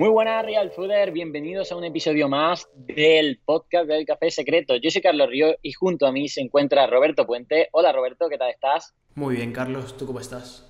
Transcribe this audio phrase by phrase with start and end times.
[0.00, 1.12] Muy buenas, Real Fooder.
[1.12, 4.76] Bienvenidos a un episodio más del podcast del Café Secreto.
[4.76, 7.68] Yo soy Carlos Río y junto a mí se encuentra Roberto Puente.
[7.72, 8.94] Hola, Roberto, ¿qué tal estás?
[9.14, 9.98] Muy bien, Carlos.
[9.98, 10.66] ¿Tú cómo estás?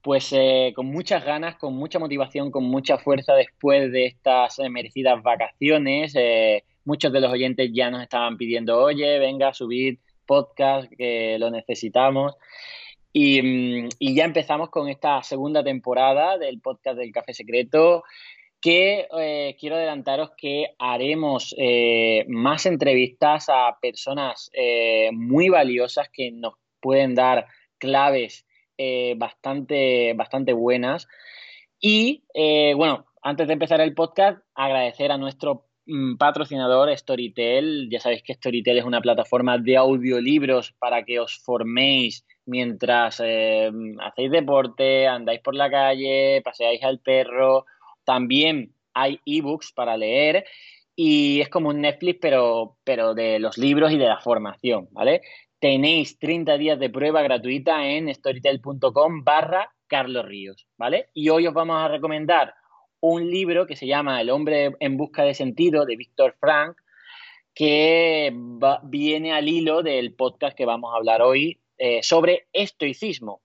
[0.00, 4.70] Pues eh, con muchas ganas, con mucha motivación, con mucha fuerza después de estas eh,
[4.70, 6.14] merecidas vacaciones.
[6.14, 11.36] Eh, muchos de los oyentes ya nos estaban pidiendo, oye, venga, a subir podcast, que
[11.40, 12.36] lo necesitamos.
[13.42, 18.04] Mm, y, ya empezamos con esta segunda temporada del podcast del Café Secreto,
[18.60, 19.06] que
[19.60, 21.54] quiero adelantaros que haremos
[22.26, 24.50] más entrevistas a personas
[25.12, 27.46] muy valiosas que nos pueden dar
[27.78, 28.44] claves
[28.76, 31.08] eh, bastante, bastante buenas.
[31.80, 37.88] Y eh, bueno, antes de empezar el podcast, agradecer a nuestro mm, patrocinador Storytel.
[37.90, 43.70] Ya sabéis que Storytel es una plataforma de audiolibros para que os forméis mientras eh,
[44.00, 47.66] hacéis deporte, andáis por la calle, paseáis al perro.
[48.04, 50.44] También hay ebooks para leer
[50.96, 55.22] y es como un Netflix, pero, pero de los libros y de la formación, ¿vale?
[55.58, 61.08] tenéis 30 días de prueba gratuita en storytel.com barra Carlos Ríos, ¿vale?
[61.14, 62.54] Y hoy os vamos a recomendar
[63.00, 66.76] un libro que se llama El hombre en busca de sentido de Víctor Frank,
[67.54, 68.32] que
[68.84, 73.42] viene al hilo del podcast que vamos a hablar hoy eh, sobre estoicismo.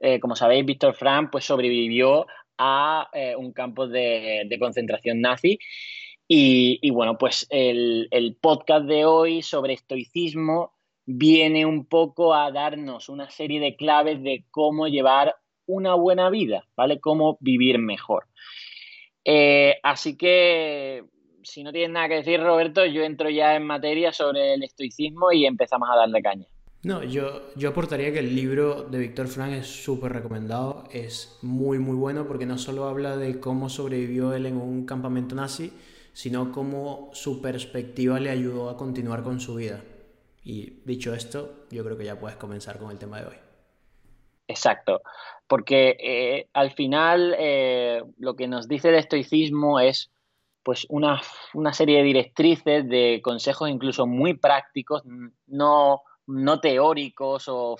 [0.00, 5.58] Eh, como sabéis, Víctor Frank pues, sobrevivió a eh, un campo de, concentración nazi.
[6.28, 10.72] Y, bueno, pues el, el podcast de hoy sobre estoicismo
[11.04, 16.64] viene un poco a darnos una serie de claves de cómo llevar una buena vida,
[16.76, 16.98] ¿vale?
[16.98, 18.26] Cómo vivir mejor.
[19.84, 21.04] Así que,
[21.44, 25.30] si no tienes nada que decir, Roberto, yo entro ya en materia sobre el estoicismo
[25.30, 26.46] y empezamos a darle caña.
[26.86, 31.80] No, yo, yo aportaría que el libro de Víctor Frank es súper recomendado, es muy,
[31.80, 35.72] muy bueno porque no solo habla de cómo sobrevivió él en un campamento nazi,
[36.12, 39.82] sino cómo su perspectiva le ayudó a continuar con su vida.
[40.44, 43.36] Y dicho esto, yo creo que ya puedes comenzar con el tema de hoy.
[44.46, 45.02] Exacto,
[45.48, 50.12] porque eh, al final eh, lo que nos dice el estoicismo es
[50.62, 51.20] pues una,
[51.72, 55.02] serie de directrices, de consejos incluso muy prácticos,
[55.48, 57.76] no, no teóricos o,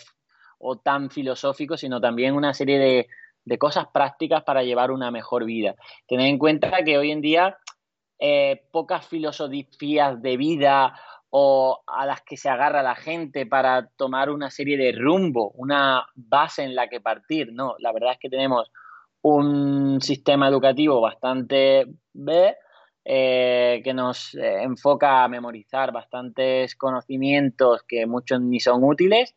[0.83, 3.09] tan filosóficos, sino también una serie de,
[3.45, 5.75] de, cosas prácticas para llevar una mejor vida.
[6.09, 7.59] Tened en cuenta que hoy en día
[8.19, 10.99] eh, pocas filosofías de vida
[11.31, 16.07] o a las que se agarra la gente para tomar una serie de rumbo, una
[16.15, 17.53] base en la que partir.
[17.53, 18.71] No, la verdad es que tenemos
[19.21, 21.87] un sistema educativo bastante
[23.09, 29.37] eh, que nos eh, enfoca a memorizar bastantes conocimientos que muchos ni son útiles.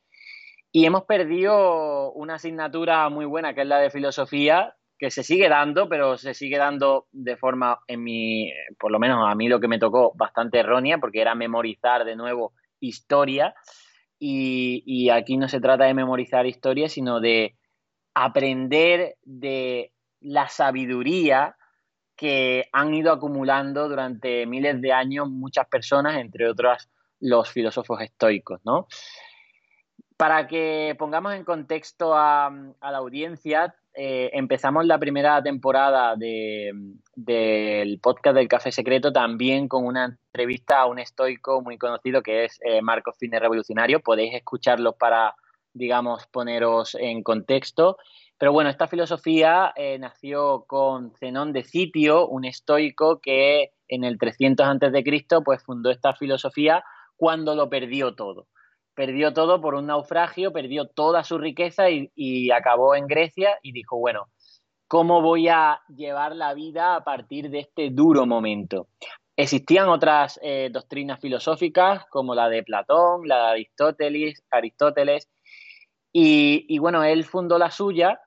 [0.71, 5.49] Y hemos perdido una asignatura muy buena, que es la de filosofía, que se sigue
[5.49, 9.59] dando, pero se sigue dando de forma, en mi, por lo menos a mí lo
[9.59, 13.53] que me tocó, bastante errónea, porque era memorizar de nuevo historia.
[14.17, 17.55] Y, aquí no se trata de memorizar historia, sino de
[18.15, 21.55] aprender de la sabiduría
[22.19, 26.89] que han ido acumulando durante miles de años muchas personas, entre otras
[27.21, 28.87] los filósofos estoicos, ¿no?
[30.17, 38.35] Para que pongamos en contexto a, la audiencia, eh, empezamos la primera temporada del podcast
[38.35, 42.81] del Café Secreto también con una entrevista a un estoico muy conocido que es eh,
[42.81, 44.01] Marcos Fines Revolucionario.
[44.01, 45.35] Podéis escucharlo para,
[45.71, 47.95] digamos, poneros en contexto.
[48.39, 54.17] Pero bueno, esta filosofía eh, nació con Zenón de Sitio, un estoico que en el
[54.17, 55.25] 300 a.C.
[55.45, 56.83] pues fundó esta filosofía
[57.15, 58.47] cuando lo perdió todo
[58.99, 63.97] perdió todo por un naufragio, perdió toda su riqueza y, acabó en Grecia y dijo,
[63.97, 64.27] bueno,
[64.89, 68.89] ¿cómo voy a llevar la vida a partir de este duro momento?
[69.37, 75.29] Existían otras eh, doctrinas filosóficas como la de Platón, la de Aristóteles, Aristóteles
[76.11, 78.19] y, bueno, él fundó la suya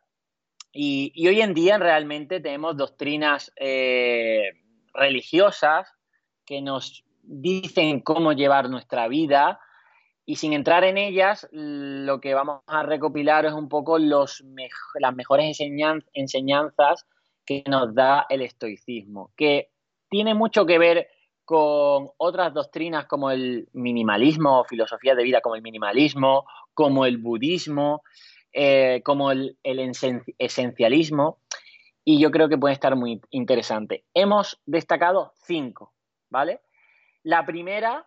[0.72, 4.52] y, hoy en día realmente tenemos doctrinas eh,
[4.94, 5.88] religiosas
[6.46, 9.60] que nos dicen cómo llevar nuestra vida,
[10.24, 14.42] y sin entrar en ellas, lo que vamos a recopilar es un poco las
[15.14, 15.58] mejores
[16.14, 17.06] enseñanzas
[17.44, 19.70] que nos da el estoicismo, que
[20.08, 21.08] tiene mucho que ver
[21.44, 27.18] con otras doctrinas como el minimalismo, o filosofía de vida como el minimalismo, como el
[27.18, 28.02] budismo,
[28.52, 31.38] eh, como el, esencialismo,
[32.04, 34.04] y yo creo que puede estar muy interesante.
[34.12, 35.92] Hemos destacado cinco,
[36.28, 36.60] ¿vale?
[37.22, 38.06] La primera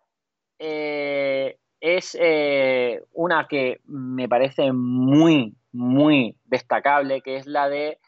[0.60, 8.00] eh, es eh, una que me parece muy, muy destacable, que es la de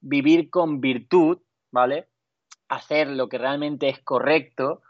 [0.00, 1.38] vivir con virtud
[1.70, 2.08] ¿vale?
[2.68, 4.82] Hacer lo que realmente es correcto.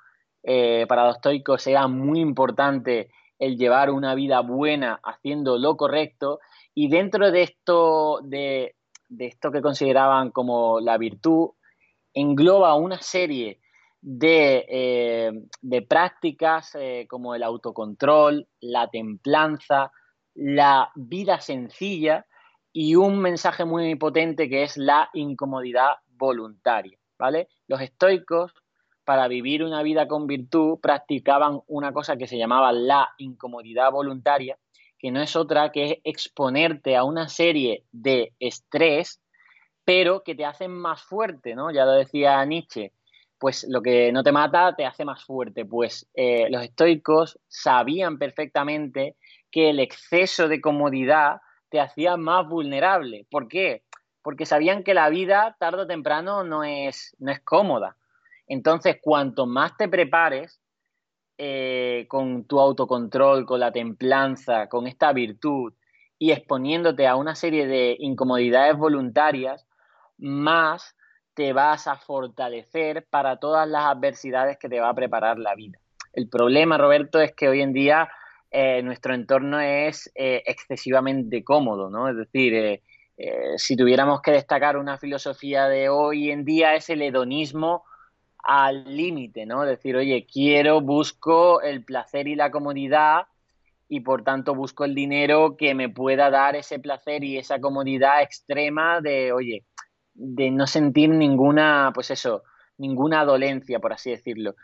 [0.89, 3.11] Para los estoicos era muy importante
[3.41, 6.39] el llevar una vida buena haciendo lo correcto
[6.79, 8.77] y dentro de esto, de,
[9.19, 11.53] esto que consideraban como la virtud,
[12.13, 13.63] engloba una serie
[14.03, 19.91] de, eh, prácticas eh, como el autocontrol, la templanza,
[20.35, 22.27] la vida sencilla
[22.75, 27.49] y un mensaje muy potente que es la incomodidad voluntaria, ¿vale?
[27.69, 28.53] Los estoicos,
[29.03, 34.59] para vivir una vida con virtud, practicaban una cosa que se llamaba la incomodidad voluntaria,
[34.99, 39.21] que no es otra que exponerte a una serie de estrés,
[39.85, 41.71] pero que te hacen más fuerte, ¿no?
[41.71, 42.93] Ya lo decía Nietzsche,
[43.39, 45.65] pues lo que no te mata te hace más fuerte.
[45.65, 49.17] Pues eh, los estoicos sabían perfectamente
[49.51, 53.27] que el exceso de comodidad te hacía más vulnerable.
[53.31, 53.83] ¿Por qué?
[54.23, 57.97] Porque sabían que la vida tarde o temprano no es, no es cómoda.
[58.49, 60.61] Entonces, cuanto más te prepares
[61.39, 65.75] eh, con tu autocontrol, con la templanza, con esta virtud
[66.19, 69.67] y exponiéndote a una serie de incomodidades voluntarias,
[70.17, 70.97] más
[71.35, 75.79] te vas a fortalecer para todas las adversidades que te va a preparar la vida.
[76.15, 78.09] El problema, Roberto, es que hoy en día
[78.51, 82.09] eh, nuestro entorno es eh, excesivamente cómodo, ¿no?
[82.09, 82.81] Es decir,
[83.57, 87.85] si tuviéramos que destacar una filosofía de hoy en día es el hedonismo
[88.47, 89.65] al límite, ¿no?
[89.65, 93.27] Decir, oye, quiero, busco el placer y la comodidad
[93.89, 98.23] y por tanto busco el dinero que me pueda dar ese placer y esa comodidad
[98.23, 99.65] extrema de, oye,
[100.15, 102.45] de no sentir ninguna, pues eso,
[102.79, 104.55] ninguna dolencia, por así decirlo.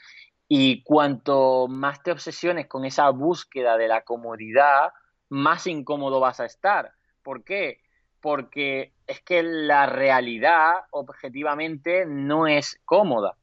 [0.48, 4.90] Y cuanto más te obsesiones con esa búsqueda de la comodidad,
[5.28, 6.92] más incómodo vas a estar.
[7.22, 7.80] ¿Por qué?
[8.20, 13.36] Porque es que la realidad objetivamente no es cómoda.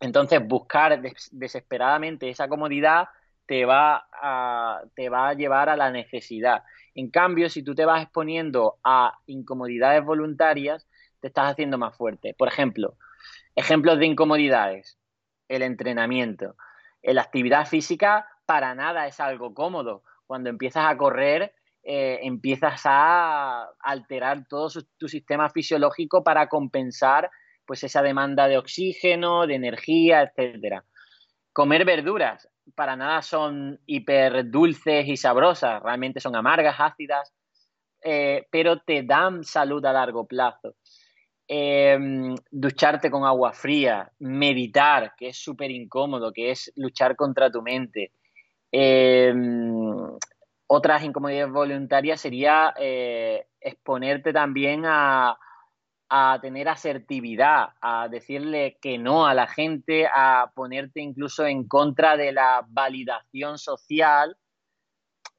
[0.00, 1.00] Entonces, buscar
[1.32, 3.08] desesperadamente esa comodidad
[3.46, 6.62] te va, a, te va a llevar a la necesidad.
[6.94, 10.86] En cambio, si tú te vas exponiendo a incomodidades voluntarias,
[11.20, 12.34] te estás haciendo más fuerte.
[12.34, 12.96] Por ejemplo,
[13.56, 14.98] ejemplos de incomodidades.
[15.48, 16.56] El entrenamiento.
[17.02, 20.02] La actividad física para nada es algo cómodo.
[20.26, 24.68] Cuando empiezas a correr, eh, empiezas a alterar todo
[24.98, 27.30] tu sistema fisiológico para compensar
[27.68, 30.82] pues esa demanda de oxígeno, de energía, etcétera.
[31.52, 37.34] Comer verduras, para nada son hiper dulces y sabrosas, realmente son amargas, ácidas,
[38.02, 40.76] eh, pero te dan salud a largo plazo.
[41.46, 47.60] Em, ducharte con agua fría, meditar, que es súper incómodo, que es luchar contra tu
[47.60, 48.12] mente.
[48.72, 49.36] Em,
[50.68, 55.36] otras incomodidades voluntarias sería eh, exponerte también a,
[56.08, 62.16] a tener asertividad, a decirle que no a la gente, a ponerte incluso en contra
[62.16, 64.36] de la validación social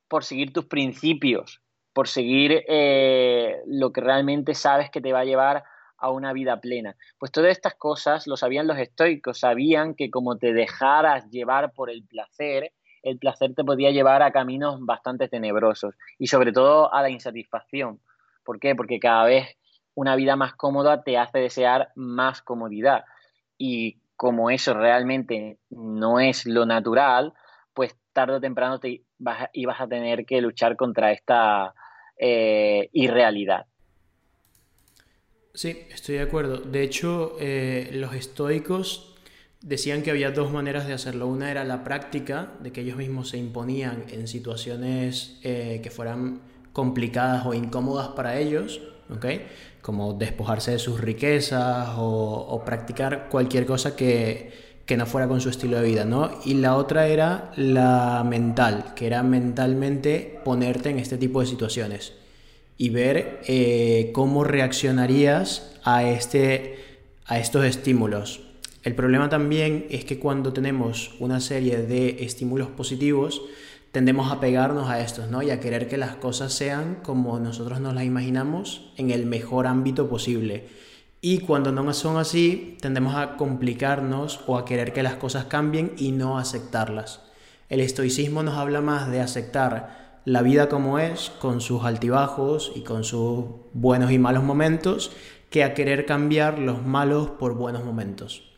[0.07, 1.61] por seguir tus principios,
[1.93, 5.63] por seguir eh, lo que realmente sabes que te va a llevar
[5.97, 6.95] a una vida plena.
[7.17, 11.89] Pues todas estas cosas lo sabían los estoicos, sabían que como te dejaras llevar por
[11.89, 12.73] el placer,
[13.03, 17.99] el placer te podía llevar a caminos bastante tenebrosos y sobre todo a la insatisfacción.
[18.43, 18.75] ¿Por qué?
[18.75, 19.57] Porque cada vez
[19.95, 23.03] una vida más cómoda te hace desear más comodidad.
[23.57, 27.33] Y como eso realmente no es lo natural,
[27.73, 31.73] pues tarde o temprano te vas, ibas a tener que luchar contra esta
[32.17, 33.65] eh, irrealidad.
[35.53, 36.57] Sí, estoy de acuerdo.
[36.57, 39.15] De hecho, eh, los estoicos
[39.61, 41.27] decían que había dos maneras de hacerlo.
[41.27, 46.41] Una era la práctica, de que ellos mismos se imponían en situaciones eh, que fueran
[46.73, 48.81] complicadas o incómodas para ellos,
[49.13, 49.25] ¿ok?
[49.81, 55.79] como despojarse de sus riquezas o, practicar cualquier cosa que, no fuera con su estilo
[55.79, 56.31] de vida, ¿no?
[56.45, 62.13] Y la otra era la mental, que era mentalmente ponerte en este tipo de situaciones
[62.75, 66.79] y ver eh, cómo reaccionarías a, este,
[67.25, 68.41] a estos estímulos.
[68.83, 73.43] El problema también es que cuando tenemos una serie de estímulos positivos,
[73.91, 75.41] tendemos a pegarnos a estos, ¿no?
[75.41, 79.67] Y a querer que las cosas sean como nosotros nos las imaginamos en el mejor
[79.67, 80.67] ámbito posible.
[81.21, 85.93] Y cuando no son así, tendemos a complicarnos o a querer que las cosas cambien
[85.97, 87.21] y no aceptarlas.
[87.67, 92.81] El estoicismo nos habla más de aceptar la vida como es, con sus altibajos y
[92.81, 95.11] con sus buenos y malos momentos,
[95.49, 98.48] que a querer cambiar los malos por buenos momentos.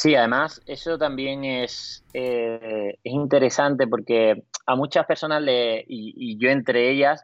[0.00, 6.48] Sí, además eso también es, eh, es interesante porque a muchas personas, le, y, yo
[6.48, 7.22] entre ellas,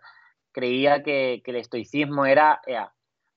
[0.52, 2.60] creía que, el estoicismo era,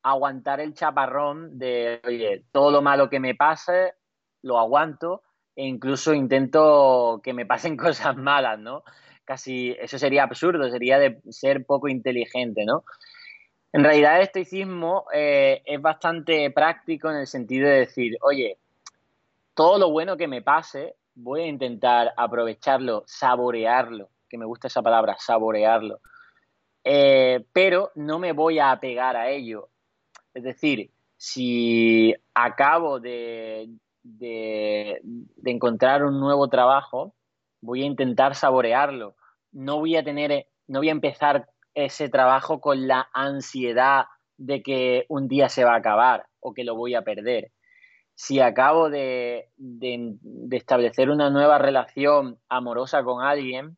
[0.04, 3.94] aguantar el chaparrón de, oye, todo lo malo que me pase,
[4.42, 5.24] lo aguanto
[5.56, 8.84] e incluso intento que me pasen cosas malas, ¿no?
[9.24, 12.84] Casi, eso sería absurdo, sería de ser poco inteligente, ¿no?
[13.72, 18.58] En realidad el estoicismo eh, es bastante práctico en el sentido de decir, oye,
[19.60, 24.82] todo lo bueno que me pase, voy a intentar aprovecharlo, saborearlo, que me gusta esa
[24.82, 26.00] palabra, saborearlo.
[26.82, 29.68] Eh, pero no me voy a apegar a ello.
[30.34, 33.68] Es decir, si acabo de,
[34.02, 35.02] de,
[35.44, 37.14] encontrar un nuevo trabajo,
[37.60, 39.18] voy a intentar saborearlo.
[39.52, 44.06] No voy a tener, no voy a empezar ese trabajo con la ansiedad
[44.38, 47.52] de que un día se va a acabar o que lo voy a perder.
[48.22, 49.48] Si acabo de,
[50.52, 53.78] establecer una nueva relación amorosa con alguien,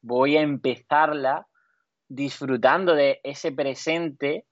[0.00, 1.48] voy a empezarla
[2.08, 4.46] disfrutando de ese presente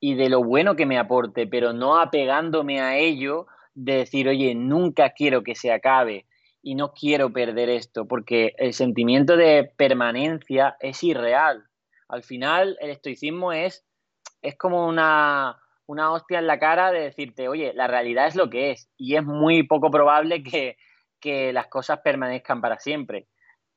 [0.00, 4.54] y de lo bueno que me aporte, pero no apegándome a ello de decir, oye,
[4.54, 6.24] nunca quiero que se acabe
[6.62, 11.66] y no quiero perder esto, porque el sentimiento de permanencia es irreal.
[12.08, 13.84] Al final el estoicismo es,
[14.40, 15.60] es como una,
[15.98, 19.24] hostia en la cara de decirte, oye, la realidad es lo que es y es
[19.24, 20.76] muy poco probable que,
[21.52, 23.26] las cosas permanezcan para siempre.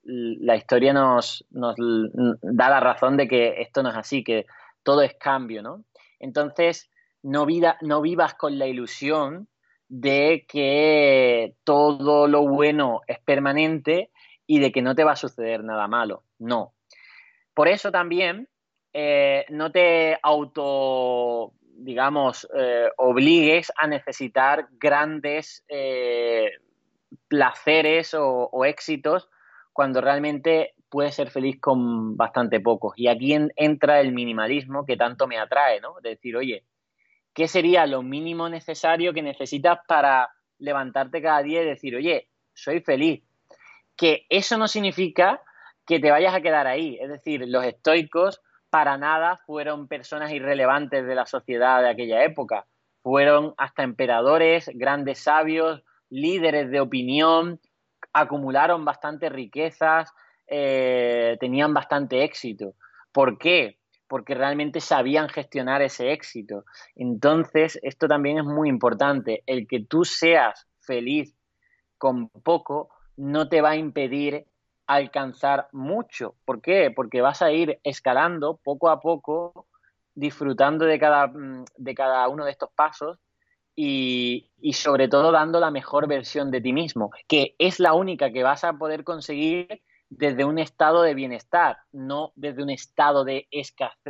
[0.04, 4.46] La historia nos, nos, da la razón de que esto no es así, que
[4.82, 5.84] todo es cambio, ¿no?
[6.20, 6.90] Entonces,
[7.22, 9.50] no, vida, no vivas con la ilusión
[9.90, 14.10] de que todo lo bueno es permanente
[14.48, 16.24] y de que no te va a suceder nada malo.
[16.40, 16.74] No,
[17.54, 18.48] por eso también
[18.94, 26.52] eh, no te auto, digamos, eh, obligues a necesitar grandes eh,
[27.28, 29.30] placeres o, éxitos
[29.72, 32.94] cuando realmente puedes ser feliz con bastante pocos.
[32.96, 35.96] Y aquí entra el minimalismo que tanto me atrae, ¿no?
[36.02, 36.64] De decir, oye,
[37.34, 42.82] ¿qué sería lo mínimo necesario que necesitas para levantarte cada día y decir, oye, soy
[42.82, 43.24] feliz?
[43.98, 45.42] Que eso no significa
[45.88, 46.98] que te vayas a quedar ahí.
[47.02, 48.42] Es decir, los estoicos
[48.74, 52.66] para nada fueron personas irrelevantes de la sociedad de aquella época.
[53.04, 57.60] Fueron hasta emperadores, grandes sabios, líderes de opinión,
[58.14, 60.12] acumularon bastantes riquezas,
[60.48, 62.74] eh, tenían bastante éxito.
[63.12, 63.78] ¿Por qué?
[64.08, 66.66] Porque realmente sabían gestionar ese éxito.
[66.96, 69.44] Entonces, esto también es muy importante.
[69.46, 71.38] El que tú seas feliz
[72.00, 74.48] con poco no te va a impedir
[74.88, 76.36] alcanzar mucho.
[76.46, 76.92] ¿Por qué?
[76.92, 79.68] Porque vas a ir escalando poco a poco,
[80.16, 83.20] disfrutando de cada, mm, de cada uno de estos pasos
[83.76, 88.32] y, y, sobre todo dando la mejor versión de ti mismo, que es la única
[88.32, 93.48] que vas a poder conseguir desde un estado de bienestar, no desde un estado de,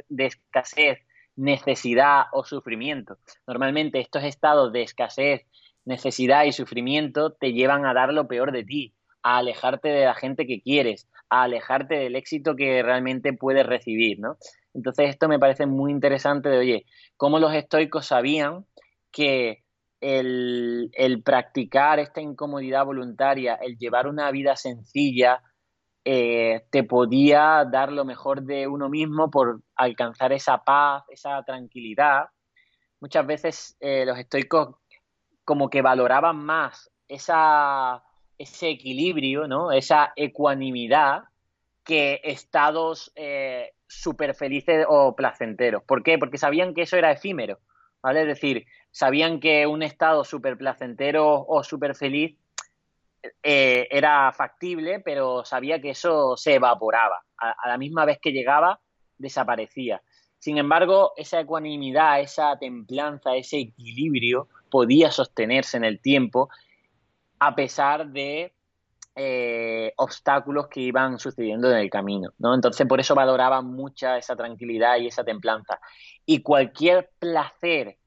[0.10, 1.00] de escasez,
[1.36, 3.18] necesidad o sufrimiento.
[3.48, 5.46] Normalmente estos estados de escasez,
[5.86, 10.14] necesidad y sufrimiento te llevan a dar lo peor de ti, a alejarte de la
[10.14, 14.38] gente que quieres, a alejarte del éxito que realmente puedes recibir, ¿no?
[14.74, 16.86] Entonces esto me parece muy interesante de, oye,
[17.18, 18.66] cómo los estoicos sabían
[19.12, 19.64] que
[20.02, 25.42] el, practicar esta incomodidad voluntaria, el llevar una vida sencilla,
[26.06, 32.26] eh, te podía dar lo mejor de uno mismo por alcanzar esa paz, esa tranquilidad.
[33.00, 34.76] Muchas veces eh, los estoicos
[35.46, 38.04] como que valoraban más esa
[38.38, 39.72] ese equilibrio, ¿no?
[39.72, 41.24] esa ecuanimidad
[41.84, 45.84] que estados eh, súper felices o placenteros.
[45.84, 46.18] ¿Por qué?
[46.18, 47.60] Porque sabían que eso era efímero,
[48.02, 48.22] ¿vale?
[48.22, 52.38] Es decir, sabían que un estado súper placentero o súper feliz
[53.42, 57.24] eh, era factible, pero sabía que eso se evaporaba.
[57.38, 58.80] a la misma vez que llegaba,
[59.18, 60.02] desaparecía.
[60.44, 66.50] Sin embargo, esa ecuanimidad, esa templanza, ese equilibrio podía sostenerse en el tiempo
[67.46, 68.54] a pesar de
[69.16, 72.56] eh, obstáculos que iban sucediendo en el camino, ¿no?
[72.56, 75.80] Entonces por eso valoraba mucha esa tranquilidad y esa templanza.
[76.26, 77.98] Y cualquier placer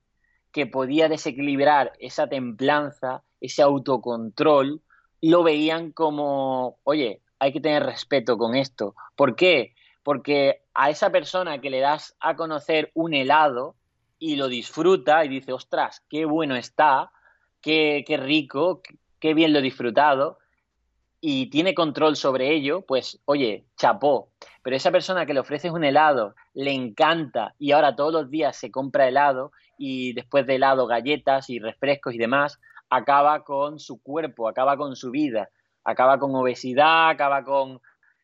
[0.52, 4.80] que podía desequilibrar esa templanza, ese autocontrol,
[5.20, 8.94] lo veían como, oye, hay que tener respeto con esto.
[9.16, 9.74] ¿Por qué?
[10.02, 13.76] Porque a esa persona que le das a conocer un helado
[14.18, 17.12] y lo disfruta y dice, ostras, qué bueno está,
[17.60, 18.80] qué, qué rico,
[19.20, 20.38] qué bien lo he disfrutado
[21.20, 24.30] y tiene control sobre ello, pues oye, chapó.
[24.62, 28.56] Pero esa persona que le ofreces un helado, le encanta y ahora todos los días
[28.56, 34.00] se compra helado y después de helado galletas y refrescos y demás, acaba con su
[34.02, 35.48] cuerpo, acaba con su vida,
[35.84, 37.80] acaba con obesidad, acaba con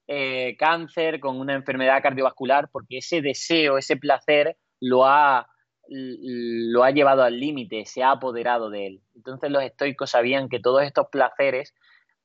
[0.07, 5.49] eh, cáncer, con una enfermedad cardiovascular, porque ese deseo, ese placer lo ha,
[5.93, 9.03] lo ha llevado al límite, se ha apoderado de él.
[9.15, 11.75] Entonces los estoicos sabían que todos estos placeres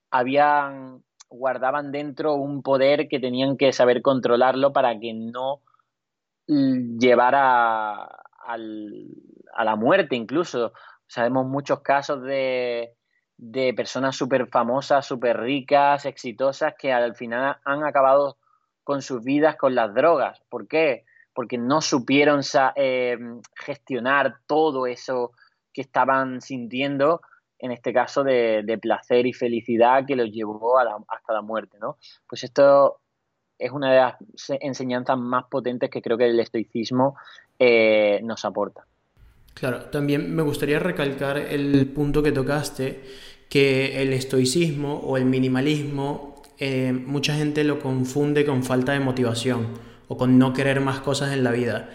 [0.10, 5.62] habían guardaban dentro un poder que tenían que saber controlarlo para que no
[6.48, 8.04] llevara
[8.46, 10.72] a la muerte incluso.
[11.08, 12.94] Sabemos muchos casos de,
[13.38, 18.38] de personas súper famosas, súper ricas, exitosas, que al final han acabado
[18.84, 20.42] con sus vidas con las drogas.
[20.50, 21.06] ¿Por qué?
[21.38, 22.42] Porque no supieron
[22.76, 23.16] eh,
[23.54, 25.34] gestionar todo eso
[25.72, 27.22] que estaban sintiendo,
[27.60, 31.78] en este caso de, placer y felicidad que los llevó hasta la muerte.
[31.80, 31.98] ¿no?
[32.28, 33.02] Pues esto
[33.60, 34.16] es una de las
[34.62, 37.16] enseñanzas más potentes que creo que el estoicismo
[37.60, 38.88] eh, nos aporta.
[39.54, 43.04] Claro, también me gustaría recalcar el punto que tocaste,
[43.48, 49.87] que el estoicismo o el minimalismo, eh, mucha gente lo confunde con falta de motivación
[50.08, 51.90] o con no querer más cosas en la vida.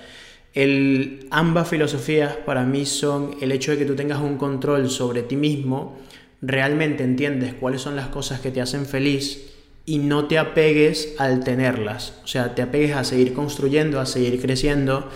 [0.55, 5.23] El, ambas filosofías para mí son el hecho de que tú tengas un control sobre
[5.23, 5.99] ti mismo,
[6.43, 9.53] realmente entiendes cuáles son las cosas que te hacen feliz
[9.87, 12.15] y no te apegues al tenerlas.
[12.25, 15.09] O sea, te apegues a seguir construyendo, a seguir creciendo,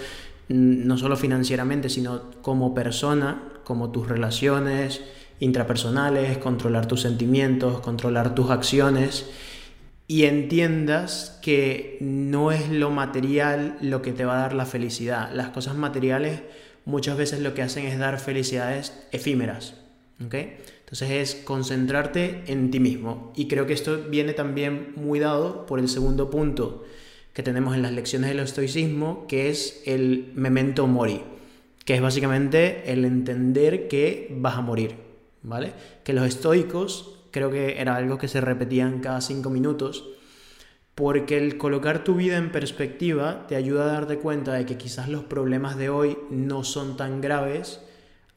[0.48, 5.02] no solo financieramente, sino como persona, como tus relaciones
[5.38, 9.26] intrapersonales, controlar tus sentimientos, controlar tus acciones
[10.08, 15.30] y entiendas que no es lo material lo que te va a dar la felicidad.
[15.32, 16.42] Las cosas materiales
[16.84, 19.74] muchas veces lo que hacen es dar felicidades efímeras.
[20.18, 23.32] Entonces es concentrarte en ti mismo.
[23.34, 26.84] Y creo que esto viene también muy dado por el segundo punto
[27.32, 31.20] que tenemos en las lecciones del estoicismo, que es el memento mori,
[31.84, 34.94] que es básicamente el entender que vas a morir,
[35.42, 35.74] ¿vale?
[36.02, 40.08] Que los estoicos creo que era algo que se repetían cada cinco minutos,
[40.94, 45.10] porque el colocar tu vida en perspectiva te ayuda a darte cuenta de que quizás
[45.10, 47.82] los problemas de hoy no son tan graves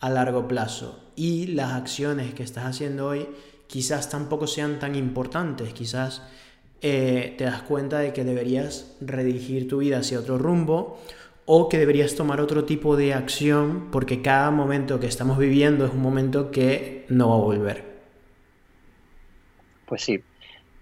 [0.02, 3.30] a largo plazo y las acciones que estás haciendo hoy
[3.68, 6.22] quizás tampoco sean tan importantes, quizás
[6.82, 11.00] eh, te das cuenta de que deberías redirigir tu vida hacia otro rumbo
[11.46, 15.94] o que deberías tomar otro tipo de acción porque cada momento que estamos viviendo es
[15.94, 17.89] un momento que no va a volver.
[19.90, 20.20] Pues sí.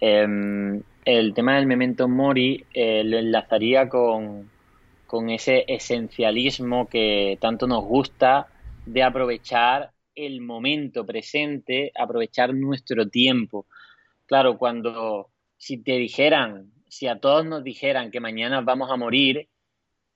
[0.02, 4.50] Em, el tema del memento mori eh, lo enlazaría con,
[5.30, 8.48] ese esencialismo que tanto nos gusta
[8.86, 13.65] de aprovechar el momento presente, aprovechar nuestro tiempo.
[14.26, 19.48] Claro, cuando si te dijeran, si a todos nos dijeran que mañana vamos a morir,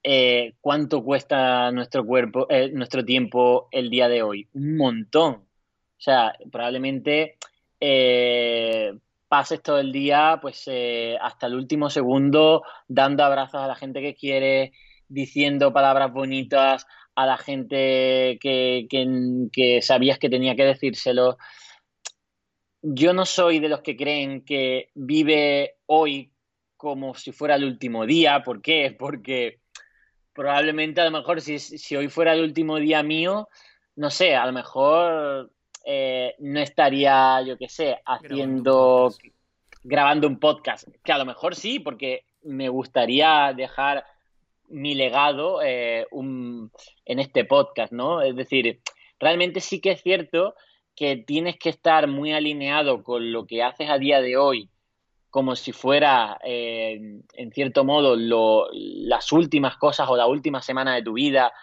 [0.04, 4.50] eh, ¿cuánto cuesta nuestro cuerpo, eh, nuestro tiempo el día de hoy?
[4.52, 5.34] Un montón.
[5.36, 7.38] O sea, probablemente
[7.82, 8.94] eh,
[9.28, 14.02] pases todo el día, pues eh, hasta el último segundo, dando abrazos a la gente
[14.02, 14.74] que quiere,
[15.08, 18.88] diciendo palabras bonitas a la gente que,
[19.52, 21.38] que, sabías que tenía que decírselo.
[22.82, 26.32] Yo no soy de los que creen que vive hoy
[26.78, 28.44] como si fuera el último día.
[28.44, 28.96] ¿Por qué?
[28.98, 29.60] Porque
[30.34, 33.50] probablemente a lo mejor si, si hoy fuera el último día mío,
[33.96, 35.52] no sé, a lo mejor
[35.86, 39.14] eh, no estaría, yo qué sé, haciendo,
[39.84, 40.88] grabando un, podcast.
[41.04, 44.06] Que a lo mejor sí, porque me gustaría dejar
[44.70, 48.22] mi legado eh, en este podcast, ¿no?
[48.22, 48.80] Es decir,
[49.20, 50.56] realmente sí que es cierto
[50.96, 54.70] que tienes que estar muy alineado con lo que haces a día de hoy,
[55.30, 57.00] como si fuera, eh,
[57.34, 61.54] en cierto modo, las últimas cosas o la última semana de tu vida,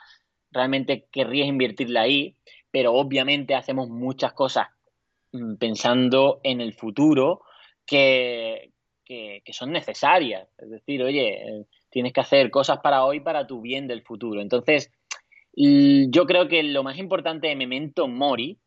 [0.50, 2.34] realmente querrías invertirla ahí
[2.70, 4.68] pero obviamente hacemos muchas cosas
[5.32, 7.42] mm, pensando en el futuro
[7.86, 8.72] que,
[9.50, 10.48] son necesarias.
[10.58, 14.42] Es decir, oye, tienes que hacer cosas para hoy para tu bien del futuro.
[14.42, 14.92] Entonces,
[15.54, 18.58] yo creo que lo más importante de Memento Mori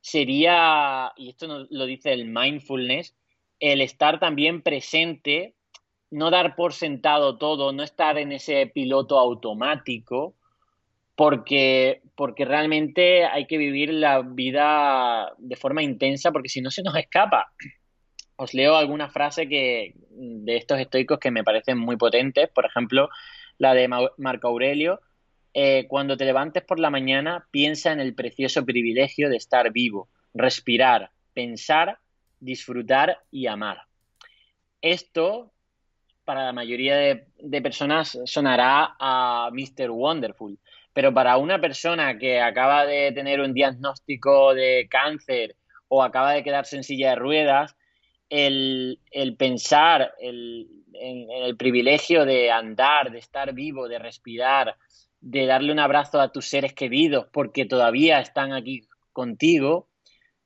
[0.00, 3.14] sería, y esto lo dice el mindfulness,
[3.60, 5.54] el estar también presente,
[6.10, 10.37] no dar por sentado todo, no estar en ese piloto automático,
[11.18, 16.84] porque, porque realmente hay que vivir la vida de forma intensa, porque si no se
[16.84, 17.52] nos escapa.
[18.36, 23.08] Os leo alguna frase que, de estos estoicos que me parecen muy potentes, por ejemplo,
[23.58, 25.00] la de Marco Aurelio,
[25.54, 30.08] eh, cuando te levantes por la mañana, piensa en el precioso privilegio de estar vivo,
[30.34, 31.98] respirar, pensar,
[32.38, 33.82] disfrutar y amar.
[34.80, 35.50] Esto,
[36.24, 39.90] para la mayoría de, de personas, sonará a Mr.
[39.90, 40.56] Wonderful,
[40.98, 45.54] pero para una persona que acaba de tener un diagnóstico de cáncer
[45.86, 47.76] o acaba de quedarse en silla de ruedas,
[48.28, 48.98] el,
[49.38, 54.74] pensar en el privilegio de andar, de estar vivo, de respirar,
[55.20, 58.80] de darle un abrazo a tus seres queridos porque todavía están aquí
[59.12, 59.86] contigo,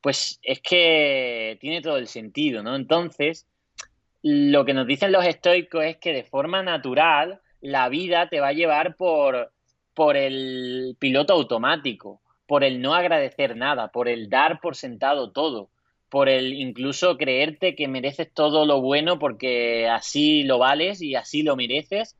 [0.02, 2.76] pues es que tiene todo el sentido, ¿no?
[2.76, 3.46] Entonces,
[4.20, 8.48] lo que nos dicen los estoicos es que de forma natural la vida te va
[8.48, 9.50] a llevar por,
[9.94, 15.70] por el piloto automático, por el no agradecer nada, por el dar por sentado todo,
[16.08, 21.42] por el incluso creerte que mereces todo lo bueno porque así lo vales y así
[21.42, 22.16] lo mereces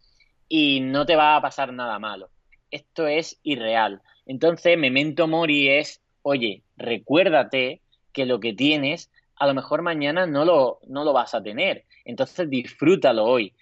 [0.48, 2.30] y no te va a pasar nada malo.
[2.70, 4.00] Esto es irreal.
[4.26, 7.82] Entonces, memento mori es, oye, recuérdate
[8.12, 11.84] que lo que tienes a lo mejor mañana no lo, no lo vas a tener.
[12.04, 13.52] Entonces, disfrútalo hoy.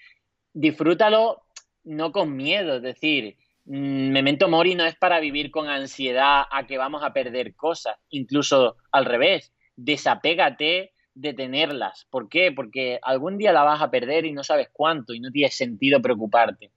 [0.52, 1.42] Disfrútalo
[1.84, 6.78] no con miedo, es decir, Memento Mori no es para vivir con ansiedad a que
[6.78, 12.06] vamos a perder cosas, incluso al revés, desapégate de tenerlas.
[12.10, 12.52] ¿Por qué?
[12.52, 16.00] Porque algún día la vas a perder y no sabes cuánto y no tiene sentido
[16.00, 16.72] preocuparte.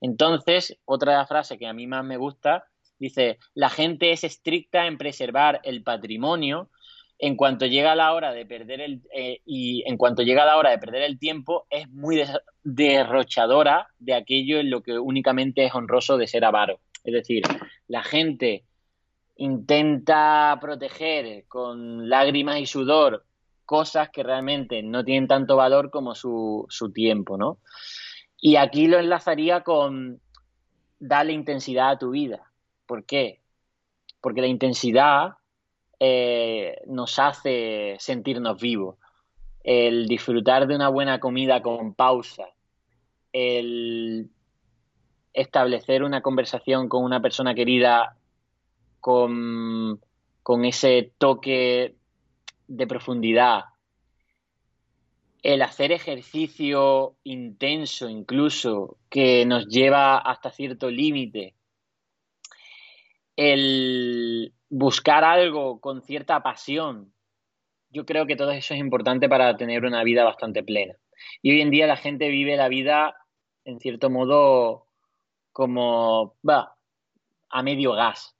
[0.00, 2.64] Entonces, otra frase que a mí más me gusta
[2.98, 6.70] dice, la gente es estricta en preservar el patrimonio,
[7.22, 10.70] en cuanto llega la hora de perder el eh, y en cuanto llega la hora
[10.70, 12.22] de perder el tiempo es muy
[12.64, 16.80] derrochadora de aquello en lo que únicamente es honroso de ser avaro.
[17.04, 17.42] Es decir
[17.88, 18.64] la gente
[19.36, 23.24] intenta proteger con lágrimas y sudor
[23.66, 27.58] cosas que realmente no tienen tanto valor como su, su tiempo no
[28.40, 30.20] y aquí lo enlazaría con
[30.98, 32.50] darle intensidad a tu vida.
[32.86, 33.40] ¿por qué?
[34.20, 35.34] porque la intensidad
[36.00, 38.96] eh, nos hace sentirnos vivos.
[39.62, 42.48] El disfrutar de una buena comida con pausa,
[43.32, 44.30] el
[45.34, 48.16] establecer una conversación con una persona querida
[49.00, 50.00] con,
[50.42, 51.94] con ese toque
[52.66, 53.64] de profundidad,
[55.42, 61.54] el hacer ejercicio intenso incluso que nos lleva hasta cierto límite,
[63.42, 67.14] el buscar algo con cierta pasión,
[67.88, 70.94] yo creo que todo eso es importante para tener una vida bastante plena.
[71.40, 73.16] Y hoy en día la gente vive la vida,
[73.64, 74.88] en cierto modo,
[75.52, 76.76] como, va,
[77.48, 78.36] a medio gas.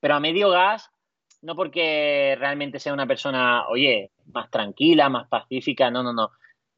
[0.00, 0.90] Pero a medio gas,
[1.40, 6.32] no porque realmente sea una persona, oye, más tranquila, más pacífica, no, no, no.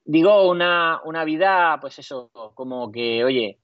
[0.05, 3.59] Digo una, una vida, pues eso, como que, oye,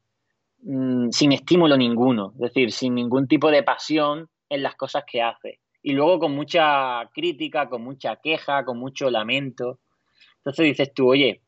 [0.63, 5.23] mm, sin estímulo ninguno, es decir, sin ningún tipo de pasión en las cosas que
[5.23, 5.61] hace.
[5.83, 9.81] Y luego con mucha crítica, con mucha queja, con mucho lamento.
[10.39, 11.43] Entonces dices tú, oye,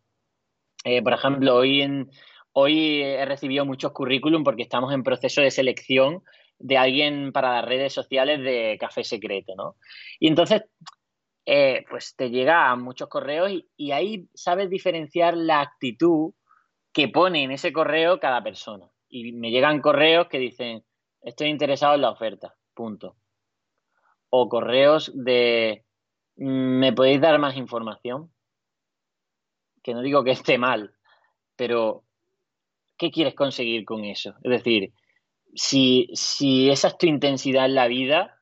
[0.85, 2.11] eh, por ejemplo, hoy, en,
[2.53, 6.23] hoy he recibido muchos currículum porque estamos en proceso de selección
[6.59, 9.77] de alguien para las redes sociales de Café Secreto, ¿no?
[10.21, 10.63] Y entonces,
[11.47, 16.33] eh, pues te llegan muchos correos y ahí sabes diferenciar la actitud
[16.93, 18.89] que pone en ese correo cada persona.
[19.15, 20.85] Y me llegan correos que dicen,
[21.23, 23.15] estoy interesado en la oferta punto.
[24.29, 25.85] O correos de,
[26.35, 28.33] ¿me podéis dar más información?
[29.85, 30.97] Que no digo que esté mal,
[31.55, 32.03] pero
[32.99, 34.35] ¿qué quieres conseguir con eso?
[34.43, 34.93] Es decir,
[35.55, 38.41] si, si esa es tu intensidad en la vida,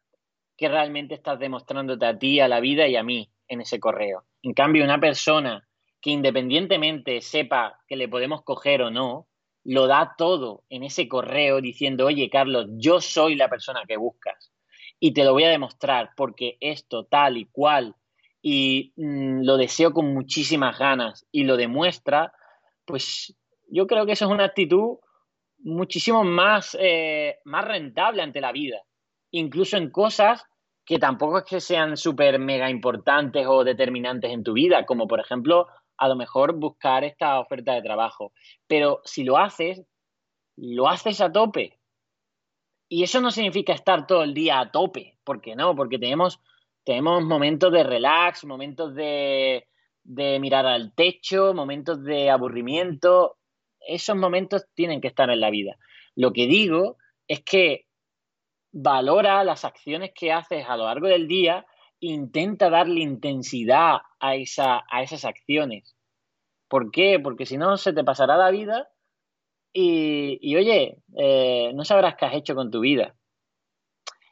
[0.57, 4.25] ¿qué realmente estás demostrándote a ti, a la vida y a mí en ese correo?
[4.43, 5.69] En cambio, una persona
[6.01, 9.29] que independientemente sepa que le podemos coger o no,
[9.65, 14.53] lo da todo en ese correo diciendo, oye, Carlos, yo soy la persona que buscas
[14.99, 17.95] y te lo voy a demostrar porque esto tal y cual
[18.41, 22.33] y mm, lo deseo con muchísimas ganas y lo demuestra,
[22.85, 23.35] pues
[23.71, 24.99] yo creo que eso es una actitud
[25.59, 28.83] muchísimo más, eh, más rentable ante la vida,
[29.31, 30.45] incluso en cosas
[30.85, 35.21] que tampoco es que sean súper mega importantes o determinantes en tu vida, como por
[35.21, 35.69] ejemplo
[36.03, 38.33] a lo mejor buscar esta oferta de trabajo.
[38.67, 39.85] Pero si lo haces,
[40.57, 41.79] lo haces a tope.
[42.89, 46.41] Y eso no significa estar todo el día a tope, porque no, porque tenemos,
[46.83, 49.69] tenemos momentos de relax, momentos de,
[50.03, 53.39] de mirar al techo, momentos de aburrimiento.
[53.79, 55.77] Esos momentos tienen que estar en la vida.
[56.17, 56.97] Lo que digo
[57.29, 57.87] es que
[58.73, 61.65] valora las acciones que haces a lo largo del día
[62.03, 65.97] intenta darle intensidad a, esa, a esas acciones.
[66.69, 67.21] ¿Por qué?
[67.21, 68.89] Porque si no, se te pasará la vida
[69.73, 73.15] y, oye, eh, no sabrás qué has hecho con tu vida.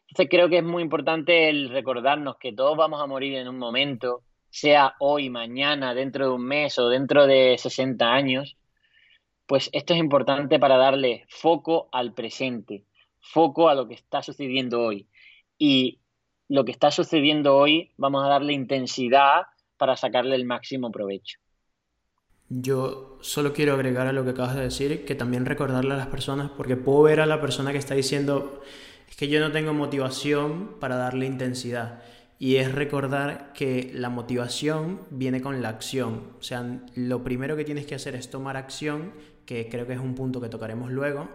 [0.09, 3.59] Entonces creo que es muy importante el recordarnos que todos vamos a morir en un
[3.59, 8.56] momento, sea hoy, mañana, dentro de un mes o dentro de 60 años.
[9.46, 12.85] Pues esto es importante para darle foco al presente,
[13.20, 15.09] foco a lo que está sucediendo hoy.
[15.56, 15.99] Y
[16.50, 19.42] lo que está sucediendo hoy, vamos a darle intensidad
[19.76, 21.38] para sacarle el máximo provecho.
[22.48, 26.08] Yo solo quiero agregar a lo que acabas de decir que también recordarle a las
[26.08, 28.62] personas, porque puedo ver a la persona que está diciendo,
[29.08, 32.02] es que yo no tengo motivación para darle intensidad.
[32.40, 36.32] Y es recordar que la motivación viene con la acción.
[36.40, 39.12] O sea, lo primero que tienes que hacer es tomar acción,
[39.46, 41.28] que creo que es un punto que tocaremos luego,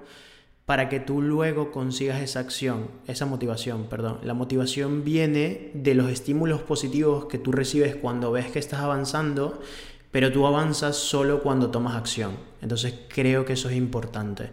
[0.65, 4.19] para que tú luego consigas esa acción, esa motivación, perdón.
[4.23, 9.61] La motivación viene de los estímulos positivos que tú recibes cuando ves que estás avanzando,
[10.11, 12.31] pero tú avanzas solo cuando tomas acción.
[12.61, 14.51] Entonces creo que eso es importante.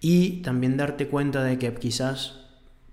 [0.00, 2.38] Y también darte cuenta de que quizás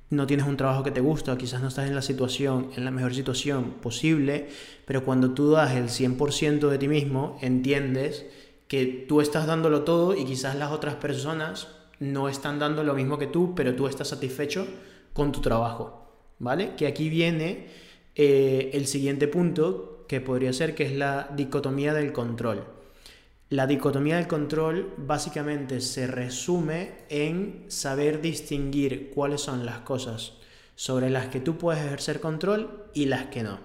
[0.10, 2.92] no tienes un trabajo que te gusta, quizás no estás en la situación, en la
[2.92, 4.50] mejor situación posible,
[4.86, 8.26] pero cuando tú das el 100% de ti mismo, entiendes
[8.68, 11.68] que tú estás dándolo todo y quizás las otras personas
[12.12, 14.68] no están dando lo mismo que tú, pero tú estás satisfecho
[15.14, 16.76] con tu trabajo, ¿vale?
[16.76, 17.68] Que aquí viene
[18.16, 22.64] eh, el siguiente punto que podría ser que es la dicotomía del control.
[23.50, 30.34] La dicotomía del control básicamente se resume en saber distinguir cuáles son las cosas
[30.76, 33.60] sobre las que tú puedes ejercer control y las que no.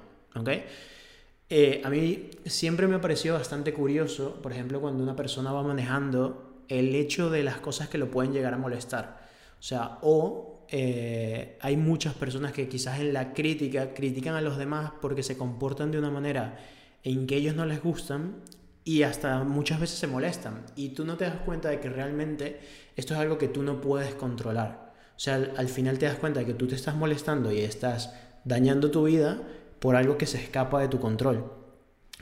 [1.49, 5.63] Eh, a mí siempre me ha parecido bastante curioso, por ejemplo, cuando una persona va
[5.63, 9.29] manejando, el hecho de las cosas que lo pueden llegar a molestar.
[9.59, 14.57] O sea, o eh, hay muchas personas que quizás en la crítica critican a los
[14.57, 16.59] demás porque se comportan de una manera
[17.03, 18.37] en que ellos no les gustan
[18.85, 22.61] y hasta muchas veces se molestan y tú no te das cuenta de que realmente
[22.97, 24.93] esto es algo que tú no puedes controlar.
[25.17, 28.15] O sea, al, final te das cuenta de que tú te estás molestando y estás
[28.45, 29.43] dañando tu vida
[29.81, 31.53] por algo que se escapa de tu control.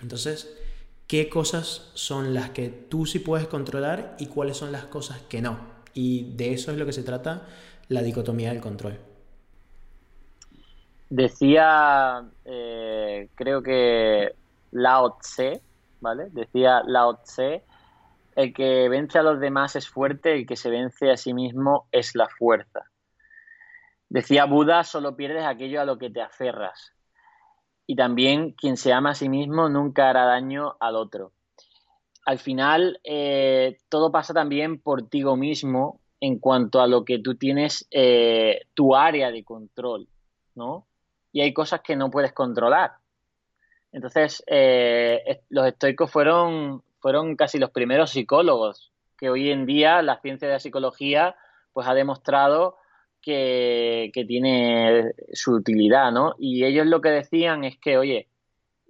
[0.03, 0.49] Entonces,
[1.09, 5.43] ¿qué cosas son las que tú sí puedes controlar y cuáles son las cosas que
[5.43, 5.59] no?
[5.95, 7.43] Y de eso es lo que se trata
[7.89, 8.99] la dicotomía del control.
[11.11, 14.35] Decía, eh, creo que
[14.73, 15.63] Lao Tse,
[16.01, 16.29] ¿vale?
[16.31, 17.65] Decía Lao Tse,
[18.37, 21.89] el que vence a los demás es fuerte, el que se vence a sí mismo
[21.91, 22.85] es la fuerza.
[24.11, 26.93] Decía Buda, solo pierdes aquello a lo que te aferras.
[27.91, 31.33] Y también quien se ama a sí mismo nunca hará daño al otro.
[32.27, 37.37] Al final, eh, todo pasa también por ti mismo en cuanto a lo que tú
[37.37, 40.07] tienes, eh, tu área de control,
[40.55, 40.87] ¿no?
[41.33, 42.93] Y hay cosas que no puedes controlar.
[43.91, 50.21] Entonces, eh, los estoicos fueron, fueron casi los primeros psicólogos, que hoy en día la
[50.21, 51.37] ciencia de la psicología
[51.73, 52.77] pues ha demostrado
[53.29, 56.35] que, tiene su utilidad, ¿no?
[56.39, 58.29] Y ellos lo que decían es que, oye,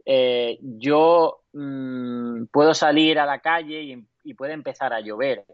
[0.04, 5.44] eh, yo mm, puedo salir a la calle y, puede empezar a llover.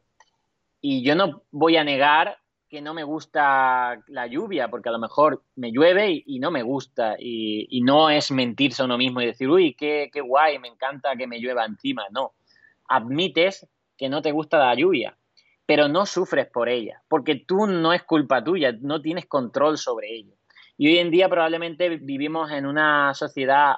[0.81, 4.99] Y yo no voy a negar que no me gusta la lluvia, porque a lo
[4.99, 7.16] mejor me llueve y, no me gusta.
[7.18, 11.16] Y, no es mentirse a uno mismo y decir, uy, qué, qué guay, me encanta
[11.16, 12.05] que me llueva encima.
[12.11, 12.35] No.
[12.88, 13.66] Admites
[13.97, 15.16] que no te gusta la lluvia,
[15.66, 20.14] pero no sufres por ella, porque tú no es culpa tuya, no tienes control sobre
[20.14, 20.35] ello.
[20.77, 23.77] Y hoy en día probablemente vivimos en una sociedad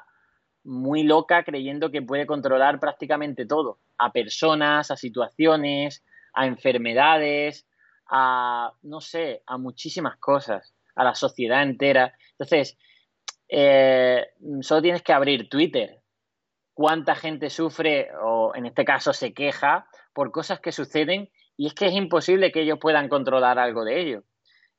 [0.64, 7.66] muy loca creyendo que puede controlar prácticamente todo, a personas, a situaciones, a enfermedades,
[8.09, 12.14] a, no sé, a muchísimas cosas, a la sociedad entera.
[12.33, 12.77] Entonces,
[13.49, 14.27] eh,
[14.61, 16.01] solo tienes que abrir Twitter.
[16.75, 21.75] ¿Cuánta gente sufre o en este caso se queja por cosas que suceden y es
[21.75, 24.23] que es imposible que ellos puedan controlar algo de ello?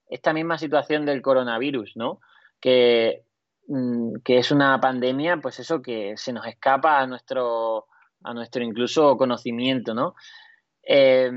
[0.10, 2.20] Esta misma situación del coronavirus, ¿no?
[2.62, 3.24] Que,
[3.68, 7.88] mm, que es una pandemia, pues eso que se nos escapa a nuestro,
[8.24, 10.16] a nuestro incluso conocimiento, ¿no?
[10.84, 11.30] Eh,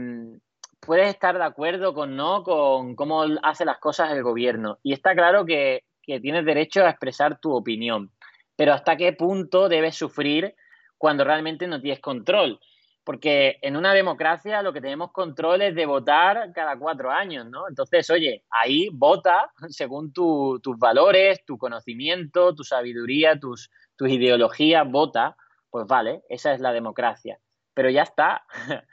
[0.80, 4.78] puedes estar de acuerdo con no con cómo hace las cosas el gobierno.
[4.82, 8.10] Y está claro que, tienes derecho a expresar tu opinión.
[8.56, 10.56] Pero hasta qué punto debes sufrir
[10.98, 12.58] cuando realmente no tienes control.
[13.04, 17.68] Porque en una democracia lo que tenemos control es de votar cada cuatro años, ¿no?
[17.68, 25.36] Entonces, oye, ahí vota según tus valores, tu conocimiento, tu sabiduría, tus, tus ideologías, vota.
[25.70, 27.38] Pues vale, esa es la democracia.
[27.74, 28.44] Pero ya está.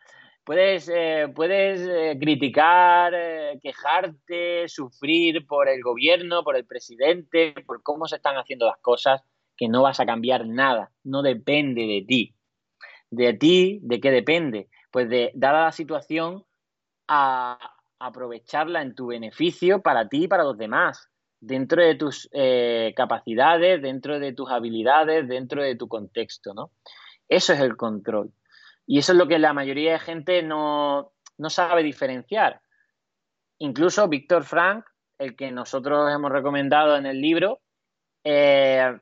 [0.47, 7.83] Puedes, eh, puedes eh, criticar, eh, quejarte, sufrir por el gobierno, por el presidente, por
[7.83, 9.21] cómo se están haciendo las cosas,
[9.57, 12.36] que no vas a cambiar nada, no depende de ti.
[13.09, 14.69] De ti, ¿de qué depende?
[14.91, 16.43] Pues de, dada la situación,
[17.07, 17.57] a
[17.99, 22.29] aprovecharla en tu beneficio para ti y para los demás, dentro de tus
[22.95, 26.71] capacidades, dentro de tus habilidades, dentro de tu contexto, ¿no?
[27.29, 28.31] Eso es el control.
[28.85, 31.11] Y eso es lo que la mayoría de gente no,
[31.49, 32.61] sabe diferenciar.
[33.59, 34.85] Incluso Víctor Frank,
[35.17, 37.59] el que nosotros hemos recomendado en el libro,
[38.23, 38.97] eh,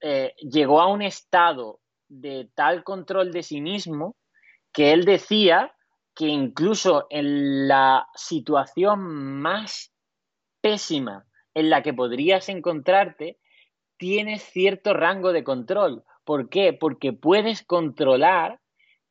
[0.00, 1.79] eh, llegó a un estado
[2.10, 4.16] de tal control de sí mismo
[4.72, 5.74] que él decía
[6.14, 9.00] que incluso en la situación
[9.40, 9.92] más
[10.60, 13.38] pésima en la que podrías encontrarte,
[13.96, 16.04] tienes cierto rango de control.
[16.24, 16.72] ¿Por qué?
[16.72, 18.60] Porque puedes controlar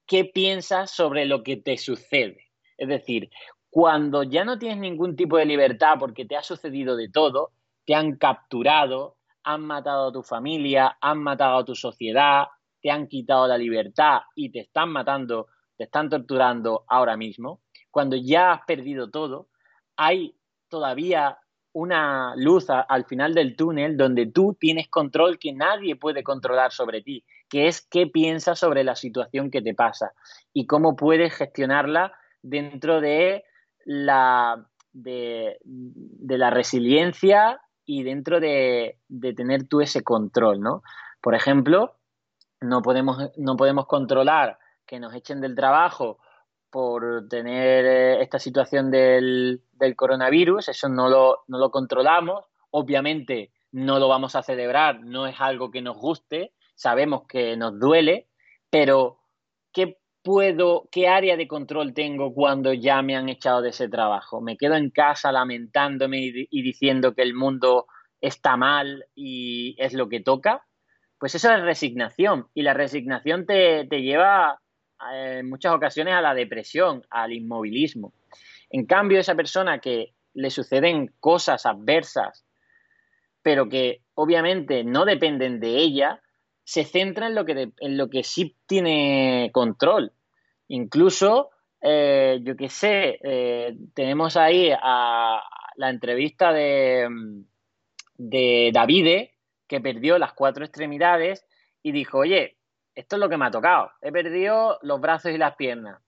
[0.06, 2.48] qué piensas sobre lo que te sucede.
[2.78, 3.30] Es decir,
[3.70, 7.52] cuando ya no tienes ningún tipo de libertad porque te ha sucedido de todo,
[7.86, 12.48] te han capturado, han matado a tu familia, han matado a tu sociedad,
[12.82, 17.62] te han quitado la libertad y te están matando, te están torturando ahora mismo,
[17.92, 19.50] cuando ya has perdido todo,
[19.96, 20.36] hay
[20.70, 21.38] todavía
[21.72, 27.02] una luz al final del túnel donde tú tienes control que nadie puede controlar sobre
[27.02, 30.14] ti, que es qué piensas sobre la situación que te pasa
[30.54, 33.44] y cómo puedes gestionarla dentro de
[33.86, 40.84] la, de, la resiliencia y dentro de, de, tener tú ese control, ¿no?
[41.22, 41.99] Por ejemplo,
[42.62, 46.20] no podemos, no podemos controlar que nos echen del trabajo
[46.70, 53.52] por tener eh, esta situación del, del coronavirus, eso no lo, no lo controlamos, obviamente
[53.72, 58.28] no lo vamos a celebrar, no es algo que nos guste, sabemos que nos duele,
[58.70, 59.20] pero
[59.74, 64.42] ¿qué puedo, qué área de control tengo cuando ya me han echado de ese trabajo?
[64.42, 66.20] ¿Me quedo en casa lamentándome
[66.50, 67.88] y, diciendo que el mundo
[68.22, 70.66] está mal y es lo que toca?
[71.20, 74.62] Pues eso es resignación y la resignación te, te lleva
[75.12, 78.14] en muchas ocasiones a la depresión, al inmovilismo.
[78.70, 82.46] En cambio, esa persona que le suceden cosas adversas,
[83.42, 86.22] pero que obviamente no dependen de ella,
[86.64, 90.14] se centra en lo que, en lo que sí tiene control.
[90.68, 91.50] Incluso,
[91.82, 95.42] eh, yo qué sé, eh, tenemos ahí a
[95.78, 97.08] la entrevista de,
[98.18, 99.39] de Davide,
[99.70, 101.46] que perdió las cuatro extremidades
[101.82, 102.58] y dijo, oye,
[102.96, 103.92] esto es lo que me ha tocado.
[104.02, 106.02] He perdido los brazos y las piernas.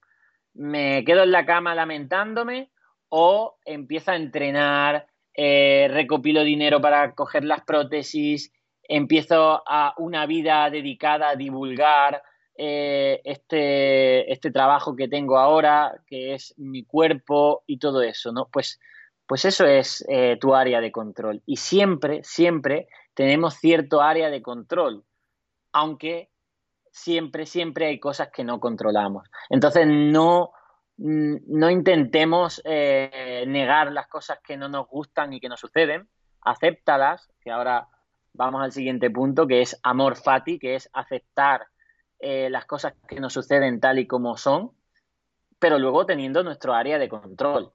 [0.53, 2.71] ¿Me quedo en la cama lamentándome
[3.07, 8.51] o empiezo a entrenar, eh, recopilo dinero para coger las prótesis,
[8.83, 12.21] empiezo a una vida dedicada a divulgar
[12.57, 18.49] eh, este, este trabajo que tengo ahora, que es mi cuerpo y todo eso, ¿no?
[18.51, 18.79] Pues,
[19.25, 21.41] pues eso es eh, tu área de control.
[21.45, 25.05] Y siempre, siempre tenemos cierto área de control,
[25.71, 26.29] aunque
[26.91, 29.27] siempre, siempre hay cosas que no controlamos.
[29.49, 30.51] Entonces, no,
[30.97, 36.09] no intentemos eh, negar las cosas que no nos gustan y que nos suceden,
[36.41, 37.87] acéptalas, que ahora
[38.33, 41.67] vamos al siguiente punto, que es amor fati, que es aceptar
[42.19, 44.71] eh, las cosas que nos suceden tal y como son,
[45.59, 47.73] pero luego teniendo nuestro área de control,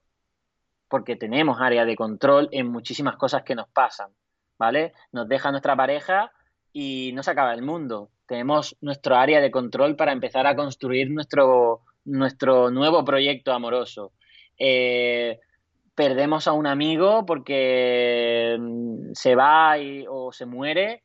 [0.88, 4.10] porque tenemos área de control en muchísimas cosas que nos pasan,
[4.58, 4.92] ¿vale?
[5.12, 6.32] Nos deja nuestra pareja
[6.72, 11.10] y no se acaba el mundo, tenemos nuestro área de control para empezar a construir
[11.10, 14.12] nuestro, nuestro nuevo proyecto amoroso.
[14.58, 15.38] Eh,
[15.94, 19.76] perdemos a un amigo porque mm, se va
[20.08, 21.04] o se muere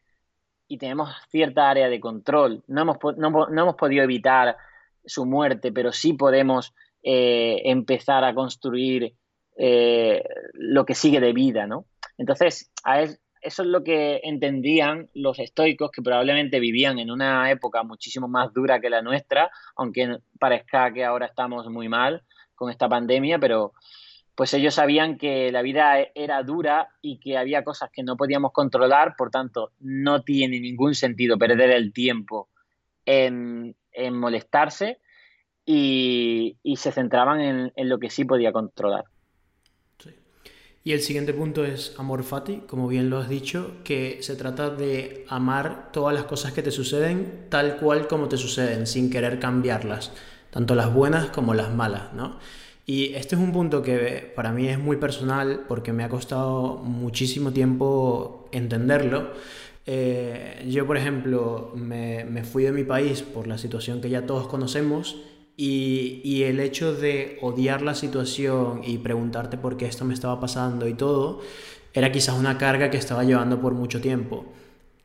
[0.68, 2.64] y tenemos cierta área de control.
[2.68, 4.58] No hemos, no, hemos podido evitar
[5.06, 9.14] su muerte, pero sí podemos eh, empezar a construir
[9.58, 11.86] eh, lo que sigue de vida, ¿no?
[12.18, 13.04] Entonces, a,
[13.42, 18.54] eso es lo que entendían los estoicos que probablemente vivían en una época muchísimo más
[18.54, 22.24] dura que la nuestra, aunque parezca que ahora estamos muy mal
[22.56, 23.74] con esta pandemia, pero
[24.36, 28.52] pues ellos sabían que la vida era dura y que había cosas que no podíamos
[28.52, 32.50] controlar, por tanto, no tiene ningún sentido perder el tiempo
[33.06, 33.76] en,
[34.12, 35.00] molestarse
[35.66, 39.06] y, se centraban en lo que sí podía controlar.
[40.84, 44.72] Y el siguiente punto es amor fati, como bien lo has dicho, que se trata
[44.72, 49.40] de amar todas las cosas que te suceden tal cual como te suceden, sin querer
[49.40, 50.12] cambiarlas,
[50.50, 52.40] tanto las buenas como las malas, ¿no?
[52.88, 56.78] Y este es un punto que para mí es muy personal porque me ha costado
[56.78, 59.34] muchísimo tiempo entenderlo.
[59.86, 64.26] Eh, yo, por ejemplo, me, me fui de mi país por la situación que ya
[64.26, 65.22] todos conocemos
[65.64, 70.88] y, el hecho de odiar la situación y preguntarte por qué esto me estaba pasando
[70.88, 71.42] y todo,
[71.94, 74.46] era quizás una carga que estaba llevando por mucho tiempo.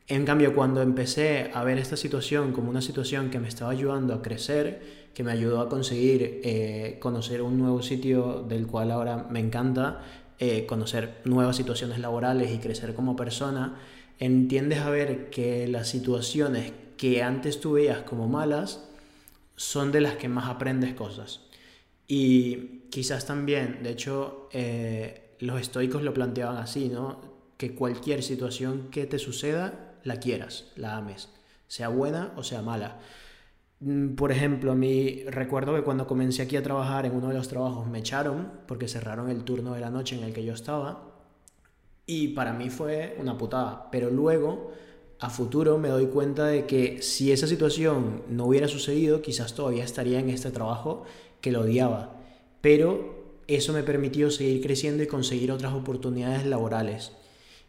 [0.07, 4.15] En cambio, cuando empecé a ver esta situación como una situación que me estaba ayudando
[4.15, 4.81] a crecer,
[5.13, 10.01] que me ayudó a conseguir eh, conocer un nuevo sitio del cual ahora me encanta,
[10.39, 13.75] eh, conocer nuevas situaciones laborales y crecer como persona,
[14.17, 18.87] entiendes a ver que las situaciones que antes tú veías como malas,
[19.57, 21.41] son de las que más aprendes cosas.
[22.07, 27.19] Y quizás también, de hecho, eh, los estoicos lo planteaban así, ¿no?
[27.57, 31.29] Que cualquier situación que te suceda, la quieras, la ames.
[31.67, 32.99] sea buena o sea mala.
[33.79, 37.35] Mm, por ejemplo, a mí recuerdo que cuando comencé aquí a trabajar en uno de
[37.35, 40.53] los trabajos me echaron porque cerraron el turno de la noche en el que yo
[40.53, 41.17] estaba
[42.05, 44.71] y para mí fue una putada, pero luego
[45.19, 49.83] a futuro me doy cuenta de que si esa situación no hubiera sucedido, quizás todavía
[49.83, 51.03] estaría en este trabajo
[51.41, 52.21] que lo odiaba,
[52.61, 53.15] pero
[53.47, 57.13] eso me permitió seguir creciendo y conseguir otras oportunidades laborales.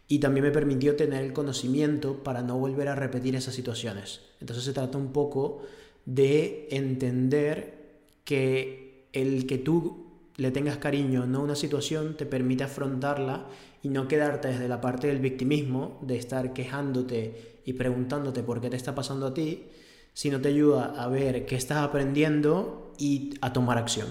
[0.07, 4.21] Y también me permitió tener el conocimiento para no volver a repetir esas situaciones.
[4.41, 5.61] Entonces se trata un poco
[6.05, 7.77] de entender
[8.23, 13.47] que el que tú le tengas cariño a una situación te permite afrontarla
[13.81, 18.69] y no quedarte desde la parte del victimismo, de estar quejándote y preguntándote por qué
[18.69, 19.65] te está pasando a ti,
[20.13, 24.07] sino te ayuda a ver qué estás aprendiendo y a tomar acción.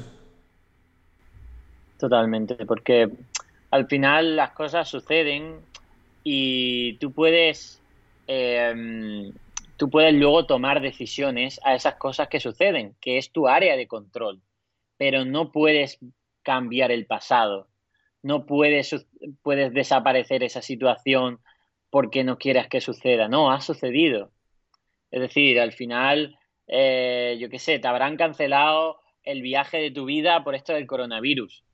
[1.99, 3.11] Totalmente, porque
[3.71, 5.57] al final las cosas suceden
[6.25, 7.83] y tú puedes
[8.27, 9.33] em,
[9.79, 13.87] tú puedes luego tomar decisiones a esas cosas que suceden, que es tu área de
[13.87, 14.41] control,
[14.97, 15.99] pero no puedes
[16.43, 17.69] cambiar el pasado,
[18.23, 19.07] no puedes,
[19.43, 21.41] puedes desaparecer esa situación
[21.91, 24.31] porque no quieras que suceda, no, ha sucedido.
[25.11, 30.05] Es decir, al final, eh, yo qué sé, te habrán cancelado el viaje de tu
[30.05, 31.65] vida por esto del coronavirus.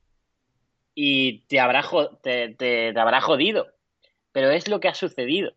[0.93, 1.83] Y te habrá,
[2.21, 3.67] te, te habrá jodido,
[4.31, 5.53] pero es lo que ha sucedido.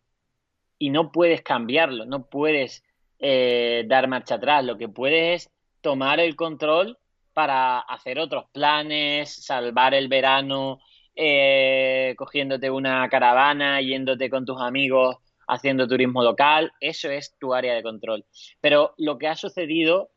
[0.78, 2.84] Y no puedes cambiarlo, no puedes
[3.20, 6.98] eh, dar marcha atrás, lo que puedes es tomar el control
[7.38, 10.80] para hacer otros planes, salvar el verano,
[11.14, 17.76] eh, cogiéndote una caravana, yéndote con tus amigos, haciendo turismo local, eso es tu área
[17.76, 18.26] de control.
[18.60, 20.10] Pero lo que ha sucedido,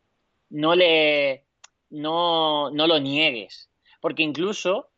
[0.50, 1.46] no le
[1.92, 3.70] no, no lo niegues,
[4.00, 4.90] porque incluso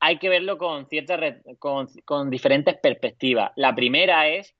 [0.00, 1.18] hay que verlo con, ciertas
[1.58, 3.52] con, diferentes perspectivas.
[3.56, 4.54] La primera es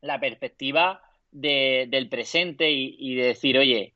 [0.00, 3.95] la perspectiva del presente y, de decir, oye,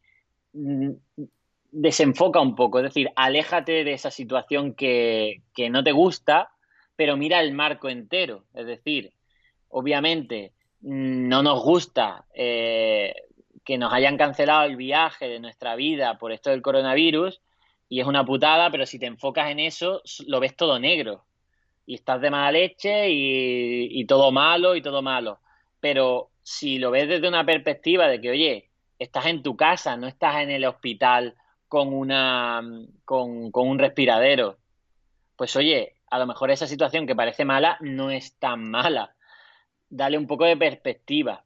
[0.53, 6.51] desenfoca un poco, es decir, aléjate de esa situación que, no te gusta,
[6.97, 8.45] pero mira el marco entero.
[8.55, 9.13] Es decir,
[9.69, 13.15] obviamente mm, no nos gusta eh,
[13.65, 17.41] que nos hayan cancelado el viaje de nuestra vida por esto del coronavirus,
[17.91, 21.25] y es una putada, pero si te enfocas en eso, lo ves todo negro.
[21.87, 25.41] Y estás de mala leche y, todo malo y todo malo.
[25.81, 28.70] Pero si lo ves desde una perspectiva de que, oye,
[29.01, 31.35] estás en tu casa, no estás en el hospital
[31.67, 32.63] con, una,
[33.05, 34.59] con, un respiradero,
[35.37, 39.17] pues oye, a lo mejor esa situación que parece mala no es tan mala.
[39.89, 41.45] Dale un poco de perspectiva.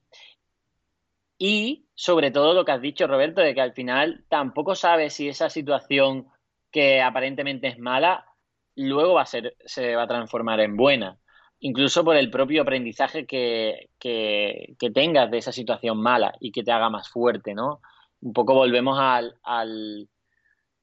[1.38, 5.28] Y sobre todo lo que has dicho, Roberto, de que al final tampoco sabes si
[5.28, 6.26] esa situación
[6.70, 8.26] que aparentemente es mala,
[8.74, 11.18] luego va a ser, se va a transformar en buena.
[11.66, 16.70] Incluso por el propio aprendizaje que, que, tengas de esa situación mala y que te
[16.70, 17.80] haga más fuerte, ¿no?
[18.20, 20.10] Un poco volvemos al, al,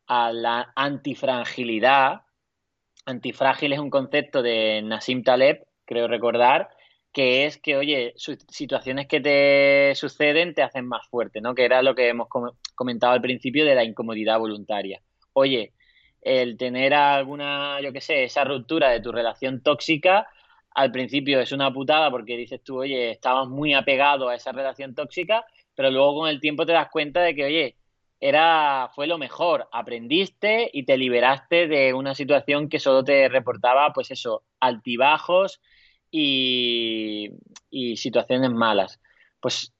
[0.08, 2.22] a la antifragilidad.
[3.06, 6.70] Antifrágil es un concepto de Nassim Taleb, creo recordar,
[7.14, 11.54] que es que, oye, situaciones que te suceden te hacen más fuerte, ¿no?
[11.54, 12.28] Que era lo que hemos
[12.74, 15.00] comentado al principio de la incomodidad voluntaria.
[15.34, 15.74] Oye,
[16.22, 20.28] el tener alguna, yo qué sé, esa ruptura de tu relación tóxica,
[20.74, 24.96] al principio es una putada porque dices tú, oye, estabas muy apegado a esa relación
[24.96, 25.46] tóxica,
[25.76, 27.76] pero luego con el tiempo te das cuenta de que, oye,
[28.20, 33.92] era, fue lo mejor, aprendiste y te liberaste de una situación que solo te reportaba,
[33.94, 35.60] pues eso, altibajos
[36.12, 37.32] y,
[37.70, 39.00] y situaciones malas.
[39.40, 39.74] Pues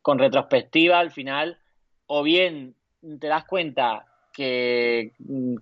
[0.00, 1.58] con retrospectiva, al final,
[2.06, 2.76] o bien
[3.20, 5.12] te das cuenta que,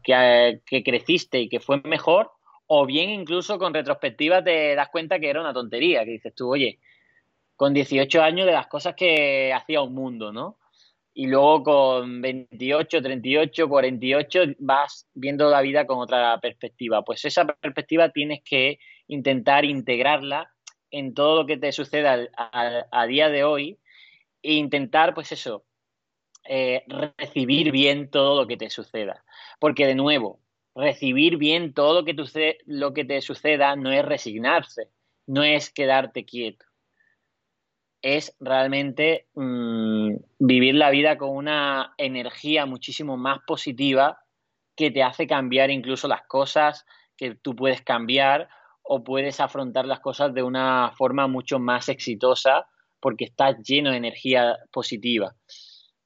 [0.03, 2.31] que, creciste y que fue mejor,
[2.67, 6.51] o bien incluso con retrospectiva te das cuenta que era una tontería, que dices tú,
[6.53, 6.79] oye,
[7.57, 10.59] con 18 años de las cosas que hacía un mundo, ¿no?
[11.17, 17.03] Y luego con 28, 38, 48 vas viendo la vida con otra perspectiva.
[17.05, 20.51] Pues esa perspectiva tienes que intentar integrarla
[20.91, 23.79] en todo lo que te suceda a, día de hoy
[24.43, 25.65] e intentar, pues eso,
[26.49, 29.25] eh, recibir bien todo lo que te suceda.
[29.61, 30.41] Porque de nuevo,
[30.75, 34.91] recibir bien todo lo que, lo que te suceda no es resignarse,
[35.27, 36.67] no es quedarte quieto.
[38.03, 44.19] Es realmente mm, vivir la vida con una energía muchísimo más positiva
[44.77, 46.85] que te hace cambiar incluso las cosas
[47.17, 48.49] que tú puedes cambiar
[48.83, 52.67] o puedes afrontar las cosas de una forma mucho más exitosa
[53.01, 55.35] porque estás lleno de energía positiva.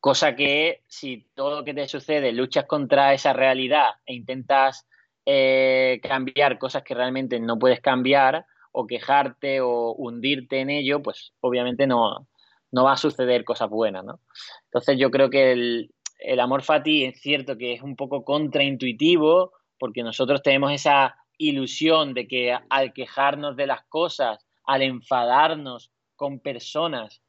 [0.00, 4.86] Cosa que si todo lo que te sucede luchas contra esa realidad e intentas
[5.26, 11.32] eh, cambiar cosas que realmente no puedes cambiar o quejarte o hundirte en ello, pues
[11.40, 12.28] obviamente no,
[12.70, 14.20] no va a suceder cosas buenas, ¿no?
[14.64, 19.52] Entonces yo creo que el, el amor fati es cierto que es un poco contraintuitivo
[19.78, 26.40] porque nosotros tenemos esa ilusión de que al quejarnos de las cosas, al enfadarnos con
[26.40, 27.22] personas,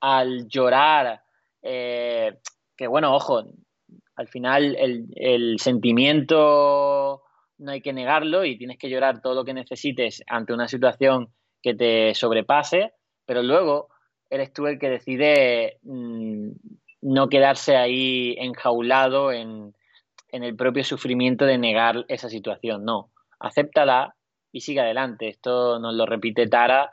[0.00, 1.23] al llorar,
[1.64, 2.38] eh,
[2.76, 3.42] que bueno, ojo,
[4.16, 7.22] al final el, sentimiento
[7.58, 11.32] no hay que negarlo y tienes que llorar todo lo que necesites ante una situación
[11.62, 12.92] que te sobrepase,
[13.24, 13.88] pero luego
[14.28, 16.50] eres tú el que decide mmm,
[17.00, 19.74] no quedarse ahí enjaulado en,
[20.30, 22.84] en el propio sufrimiento de negar esa situación.
[22.84, 23.10] No,
[23.40, 24.14] acéptala
[24.52, 25.28] y sigue adelante.
[25.28, 26.92] Esto nos lo repite Tara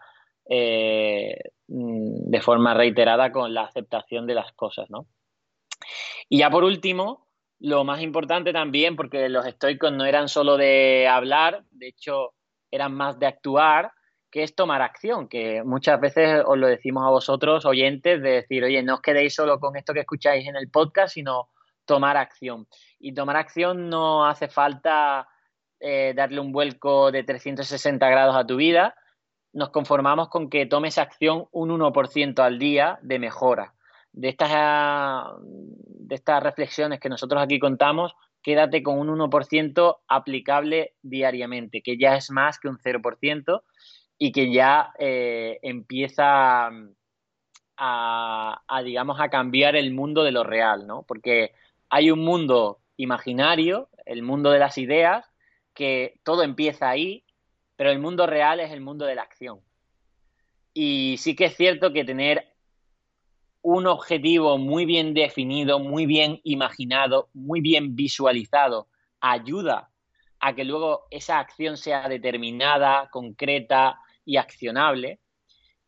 [0.49, 1.38] eh,
[1.74, 5.07] de forma reiterada con la aceptación de las cosas, ¿no?
[6.28, 7.28] Y ya por último,
[7.59, 12.34] lo más importante también, porque los estoicos no eran solo de hablar, de hecho
[12.72, 13.91] eran más de actuar,
[14.30, 18.63] que es tomar acción, que muchas veces os lo decimos a vosotros, oyentes, de decir,
[18.63, 21.49] oye, no os quedéis solo con esto que escucháis en el podcast, sino
[21.86, 22.67] tomar acción.
[22.99, 25.28] Y tomar acción no hace falta
[25.80, 28.95] eh, darle un vuelco de 360 grados a tu vida,
[29.53, 33.73] nos conformamos con que tomes acción un 1% al día de mejora.
[34.13, 34.51] De estas,
[35.41, 42.15] de estas reflexiones que nosotros aquí contamos, quédate con un 1% aplicable diariamente, que ya
[42.15, 43.61] es más que un 0%
[44.17, 46.69] y que ya eh, empieza
[47.77, 51.03] a, a, digamos, a cambiar el mundo de lo real, ¿no?
[51.07, 51.53] Porque
[51.89, 55.25] hay un mundo imaginario, el mundo de las ideas,
[55.73, 57.23] que todo empieza ahí,
[57.82, 59.59] pero el mundo real es el mundo de la acción.
[60.71, 62.47] Y sí que es cierto que tener
[63.63, 68.88] un objetivo muy bien definido, muy bien imaginado, muy bien visualizado,
[69.19, 69.89] ayuda
[70.39, 75.19] a que luego esa acción sea determinada, concreta, y accionable.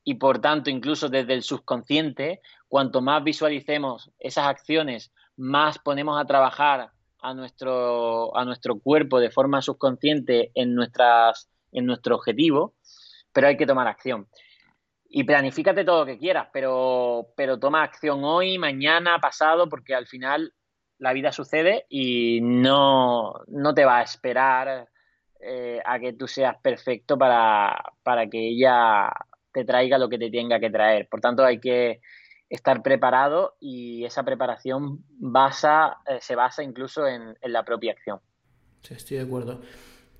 [0.04, 6.26] Y por tanto, incluso desde el subconsciente, cuanto más visualicemos esas acciones, más ponemos a
[6.26, 6.89] trabajar
[7.20, 12.76] a nuestro, a nuestro cuerpo de forma subconsciente en, nuestras, en nuestro objetivo,
[13.32, 14.28] pero hay que tomar acción.
[15.10, 20.08] Y planifícate todo lo que quieras, pero, pero toma acción hoy, mañana, pasado, porque al
[20.08, 20.54] final
[20.98, 24.88] la vida sucede y no, no te va a esperar
[25.40, 29.12] eh, a que tú seas perfecto para, para que ella
[29.52, 31.08] te traiga lo que te tenga que traer.
[31.10, 32.02] Por tanto, hay que
[32.50, 38.20] estar preparado y esa preparación basa, eh, se basa incluso en, en, la propia acción.
[38.82, 39.62] Sí, estoy de acuerdo.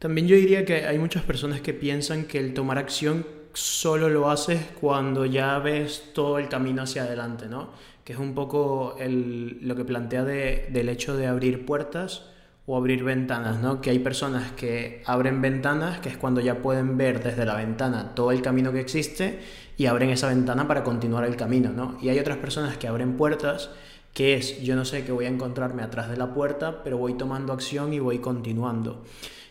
[0.04, 4.30] También yo diría que hay muchas personas que piensan que el tomar acción solo lo
[4.30, 7.70] haces cuando ya ves todo el camino hacia adelante, ¿no?
[8.04, 12.26] Que es un poco el, lo que plantea de, del hecho de abrir puertas
[12.66, 13.80] o abrir ventanas, ¿no?
[13.80, 18.14] Que hay personas que abren ventanas, que es cuando ya pueden ver desde la ventana
[18.14, 19.40] todo el camino que existe
[19.78, 21.98] y abren esa ventana para continuar el camino, ¿no?
[22.02, 23.70] Y hay otras personas que abren puertas,
[24.14, 27.14] que es yo no sé qué voy a encontrarme atrás de la puerta, pero voy
[27.14, 29.06] tomando acción y voy continuando.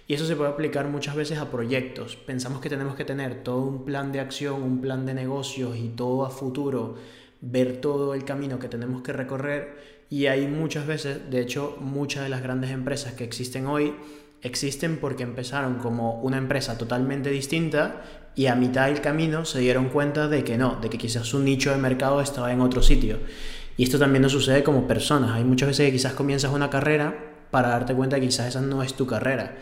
[0.06, 2.16] Y eso se puede aplicar muchas veces a proyectos.
[2.16, 5.88] Pensamos que tenemos que tener todo un plan de acción, un plan de negocios y
[5.88, 6.96] todo a futuro,
[7.40, 12.24] ver todo el camino que tenemos que recorrer y hay muchas veces, de hecho, muchas
[12.24, 13.94] de las grandes empresas que existen hoy
[14.42, 18.02] existen porque empezaron como una empresa totalmente distinta
[18.34, 21.46] y a mitad del camino se dieron cuenta de que no, de que quizás un
[21.46, 23.20] nicho de mercado estaba en otro sitio.
[23.78, 25.30] Y esto también nos sucede como personas.
[25.30, 28.82] Hay muchas veces que quizás comienzas una carrera para darte cuenta que quizás esa no
[28.82, 29.56] es tu carrera.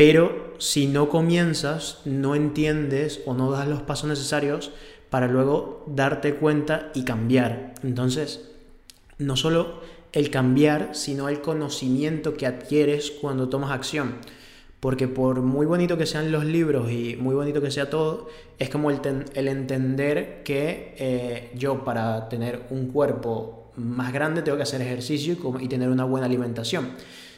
[0.00, 4.72] Pero si no comienzas, no entiendes o no das los pasos necesarios
[5.10, 7.74] para luego darte cuenta y cambiar.
[7.82, 8.48] Entonces,
[9.18, 9.82] no solo
[10.12, 14.14] el cambiar, sino el conocimiento que adquieres cuando tomas acción.
[14.80, 18.70] Porque por muy bonito que sean los libros y muy bonito que sea todo, es
[18.70, 19.00] como el,
[19.34, 25.36] el entender que eh, yo para tener un cuerpo más grande tengo que hacer ejercicio
[25.60, 26.88] y, y tener una buena alimentación.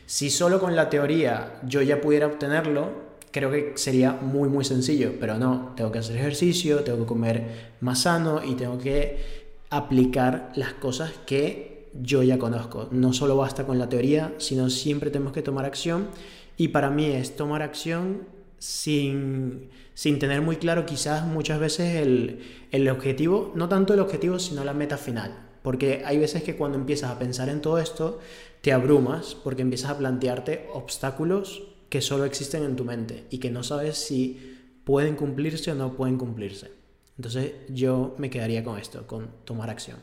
[0.06, 5.14] Si solo con la teoría yo ya pudiera obtenerlo, creo que sería muy muy sencillo,
[5.18, 10.52] pero no, tengo que hacer ejercicio, tengo que comer más sano y tengo que aplicar
[10.54, 12.88] las cosas que yo ya conozco.
[12.90, 16.08] No solo basta con la teoría, sino siempre tenemos que tomar acción.
[16.56, 18.26] Y para mí es tomar acción
[18.58, 22.40] sin, sin tener muy claro quizás muchas veces el,
[22.70, 25.48] el objetivo, no tanto el objetivo, sino la meta final.
[25.62, 28.20] Porque hay veces que cuando empiezas a pensar en todo esto,
[28.62, 33.50] te abrumas porque empiezas a plantearte obstáculos que solo existen en tu mente y que
[33.50, 36.72] no sabes si pueden cumplirse o no pueden cumplirse.
[37.18, 39.98] Entonces yo me quedaría con esto, con tomar acción.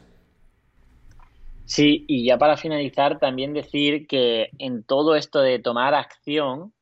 [1.65, 6.73] Sí, y ya para finalizar, también decir que en todo esto de tomar acción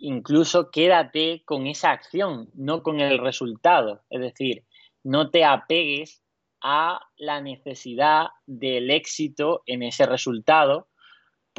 [0.00, 4.02] incluso quédate con esa acción, no con el resultado.
[4.10, 4.64] Es decir,
[5.04, 6.22] no te apegues
[6.62, 10.88] a la necesidad del éxito en ese resultado,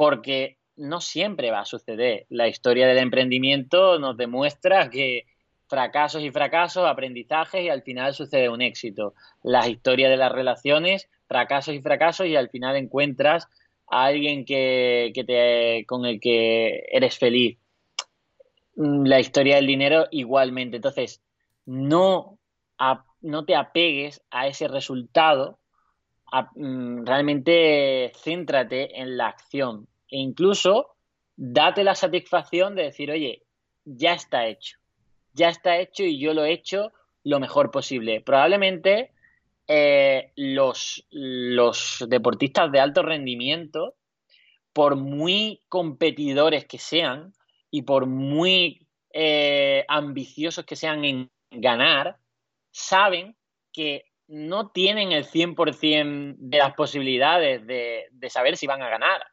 [0.02, 2.26] porque no siempre va a suceder.
[2.28, 5.26] La historia del emprendimiento nos demuestra que
[5.68, 9.14] fracasos y fracasos, aprendizajes y al final sucede un éxito.
[9.44, 13.46] Las historias de las relaciones, fracasos y fracasos y al final encuentras
[13.88, 17.58] a alguien que, te, con el que eres feliz.
[18.74, 20.78] Mm, la historia del dinero igualmente.
[20.78, 21.22] Entonces,
[21.64, 22.40] no,
[23.20, 25.60] no te apegues a ese resultado,
[26.56, 30.94] mm, realmente céntrate en la acción e incluso
[31.36, 33.44] date la satisfacción de decir, oye,
[33.84, 34.78] ya está hecho,
[35.32, 36.92] ya está hecho y yo lo he hecho
[37.24, 38.20] lo mejor posible.
[38.20, 39.12] Probablemente
[39.66, 43.94] eh, los, los deportistas de alto rendimiento,
[44.74, 47.32] por muy competidores que sean
[47.70, 52.18] y por muy eh, ambiciosos que sean en ganar,
[52.70, 53.34] saben
[53.72, 59.26] que no tienen el 100% de las posibilidades de, de, saber si van a ganar.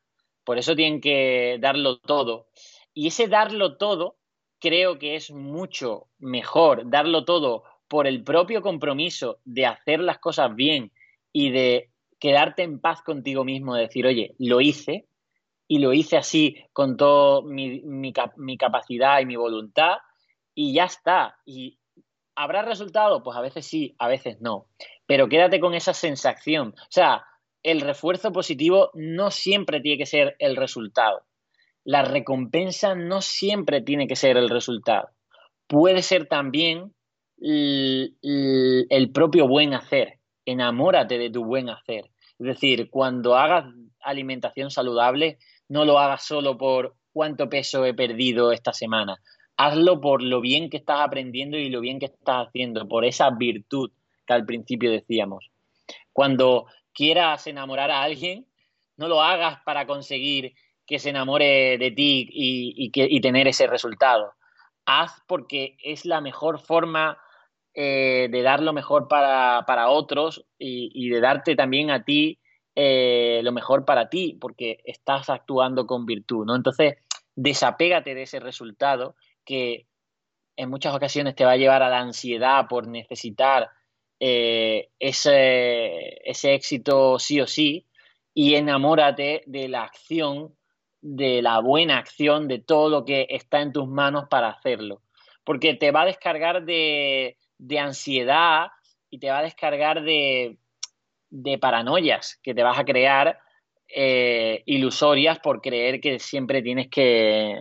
[0.49, 2.47] Por eso tienen que darlo todo.
[2.95, 4.15] Y ese darlo todo
[4.59, 10.55] creo que es mucho mejor darlo todo por el propio compromiso de hacer las cosas
[10.55, 10.91] bien
[11.31, 15.05] y de quedarte en paz contigo mismo, de decir, oye, lo hice
[15.67, 19.97] y lo hice así con toda mi, capacidad y mi voluntad
[20.55, 21.37] y ya está.
[21.45, 21.77] Y
[22.33, 24.65] habrá resultado, pues a veces sí, a veces no.
[25.05, 26.69] Pero quédate con esa sensación.
[26.75, 27.23] O sea,
[27.63, 31.23] el refuerzo positivo no siempre tiene que ser el resultado.
[31.83, 35.09] La recompensa no siempre tiene que ser el resultado.
[35.67, 36.93] Puede ser también
[37.41, 40.19] el propio buen hacer.
[40.45, 42.05] Enamórate de tu buen hacer.
[42.37, 43.65] Es decir, cuando hagas
[44.01, 45.37] alimentación saludable,
[45.67, 49.21] no lo hagas solo por cuánto peso he perdido esta semana.
[49.57, 53.29] Hazlo por lo bien que estás aprendiendo y lo bien que estás haciendo, por esa
[53.31, 53.91] virtud
[54.25, 55.49] que al principio decíamos.
[56.13, 58.47] Cuando quieras enamorar a alguien,
[58.97, 60.53] no lo hagas para conseguir
[60.85, 64.33] que se enamore de ti y, que, y tener ese resultado.
[64.85, 67.19] Haz porque es la mejor forma
[67.75, 72.39] eh, de dar lo mejor para, otros y, de darte también a ti
[72.75, 76.55] eh, lo mejor para ti, porque estás actuando con virtud, ¿no?
[76.55, 76.95] Entonces,
[77.35, 79.15] desapégate de ese resultado
[79.45, 79.87] que
[80.57, 83.69] en muchas ocasiones te va a llevar a la ansiedad por necesitar
[84.19, 87.87] eh, ese, ese éxito sí o sí
[88.33, 90.55] y enamórate de la acción,
[91.01, 95.01] de la buena acción, de todo lo que está en tus manos para hacerlo.
[95.43, 98.67] Porque te va a descargar de, de ansiedad
[99.09, 100.57] y te va a descargar de,
[101.29, 103.39] de paranoias que te vas a crear
[103.87, 107.59] eh, ilusorias por creer que siempre tienes que,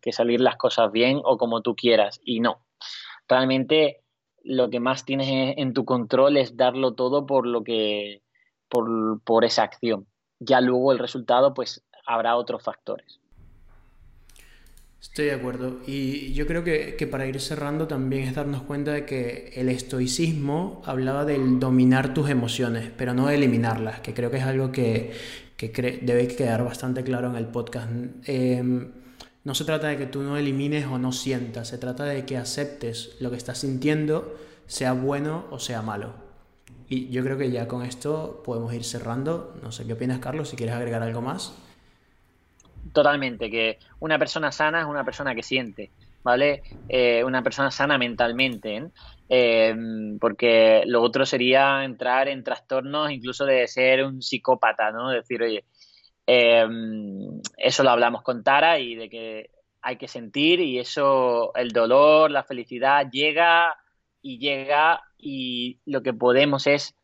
[0.00, 2.20] que, salir las cosas bien o como tú quieras.
[2.24, 2.64] Y no,
[3.28, 4.03] realmente
[4.44, 8.22] lo que más tienes en tu control es darlo todo por lo que,
[8.68, 10.06] por, por esa acción.
[10.38, 13.20] Ya luego el resultado, pues habrá otros factores.
[15.00, 15.80] Estoy de acuerdo.
[15.86, 19.68] Y yo creo que, que, para ir cerrando también es darnos cuenta de que el
[19.68, 25.12] estoicismo hablaba del dominar tus emociones, pero no eliminarlas, que creo que es algo que,
[25.56, 25.68] que
[26.02, 27.90] debe quedar bastante claro en el podcast.
[28.24, 28.92] Em,
[29.44, 32.36] no se trata de que tú no elimines o no sientas, se trata de que
[32.36, 34.34] aceptes lo que estás sintiendo,
[34.66, 36.14] sea bueno o sea malo.
[36.88, 39.54] Y yo creo que ya con esto podemos ir cerrando.
[39.62, 41.54] No sé qué opinas, Carlos, si quieres agregar algo más.
[42.92, 45.90] Totalmente, que una persona sana es una persona que siente,
[46.22, 46.62] ¿vale?
[46.88, 48.88] Eh, una persona sana mentalmente, ¿eh?
[49.30, 49.74] Eh,
[50.20, 55.08] porque lo otro sería entrar en trastornos incluso de ser un psicópata, ¿no?
[55.08, 55.64] Decir, oye,
[56.26, 59.50] eso lo hablamos con Tara y de que
[59.82, 63.76] hay que sentir y eso, el dolor, la felicidad llega
[64.22, 66.96] y llega y lo que podemos es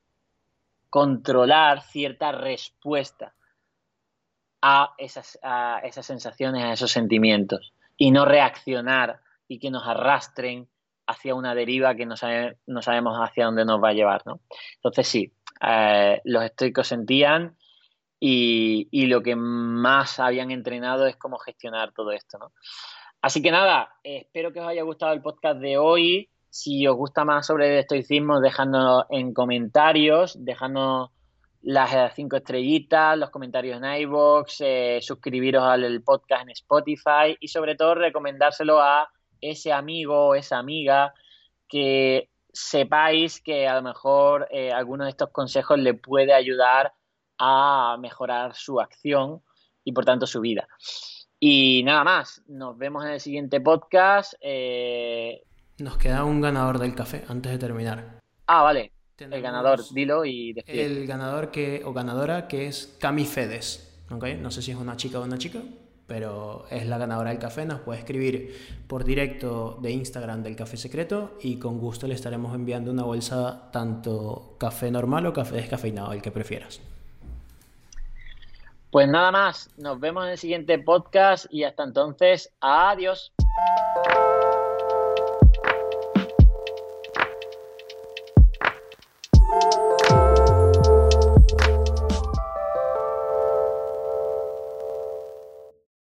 [0.88, 3.34] controlar cierta respuesta
[4.62, 10.68] a esas, a esas sensaciones, a esos sentimientos y no reaccionar y que nos arrastren
[11.06, 12.14] hacia una deriva que no,
[12.66, 14.22] no sabemos hacia dónde nos va a llevar.
[14.24, 14.40] ¿no?
[14.76, 17.56] Entonces sí, eh, los estoicos sentían
[18.20, 22.38] y, lo que más habían entrenado es cómo gestionar todo esto.
[22.38, 22.52] ¿no?
[23.22, 26.30] Así que nada, espero que os haya gustado el podcast de hoy.
[26.50, 31.10] Si os gusta más sobre el estoicismo, dejadnos en comentarios, dejadnos
[31.62, 37.48] las eh, cinco estrellitas, los comentarios en iVoox, eh, suscribiros al podcast en Spotify y
[37.48, 39.10] sobre todo recomendárselo a
[39.40, 41.14] ese amigo o esa amiga
[41.68, 46.92] que sepáis que a lo mejor eh, alguno de estos consejos le puede ayudar
[47.40, 49.42] a mejorar su acción
[49.82, 50.68] y por tanto su vida.
[51.40, 54.34] Y nada más, nos vemos en el siguiente podcast.
[54.42, 55.42] Eh,
[55.78, 58.20] nos queda un ganador del café antes de terminar.
[58.46, 58.92] Ah, vale.
[59.18, 60.84] el ganador, dilo y decide.
[60.84, 64.04] El ganador que, o ganadora que es Cami Fedes.
[64.10, 64.36] ¿okay?
[64.36, 65.60] No sé si es una chica o una chica,
[66.06, 67.64] pero es la ganadora del café.
[67.64, 72.54] Nos puede escribir por directo de Instagram del Café Secreto y con gusto le estaremos
[72.54, 76.82] enviando una bolsa tanto café normal o café descafeinado, el que prefieras.
[78.90, 83.32] Pues nada más, nos vemos en el siguiente podcast y hasta entonces, adiós.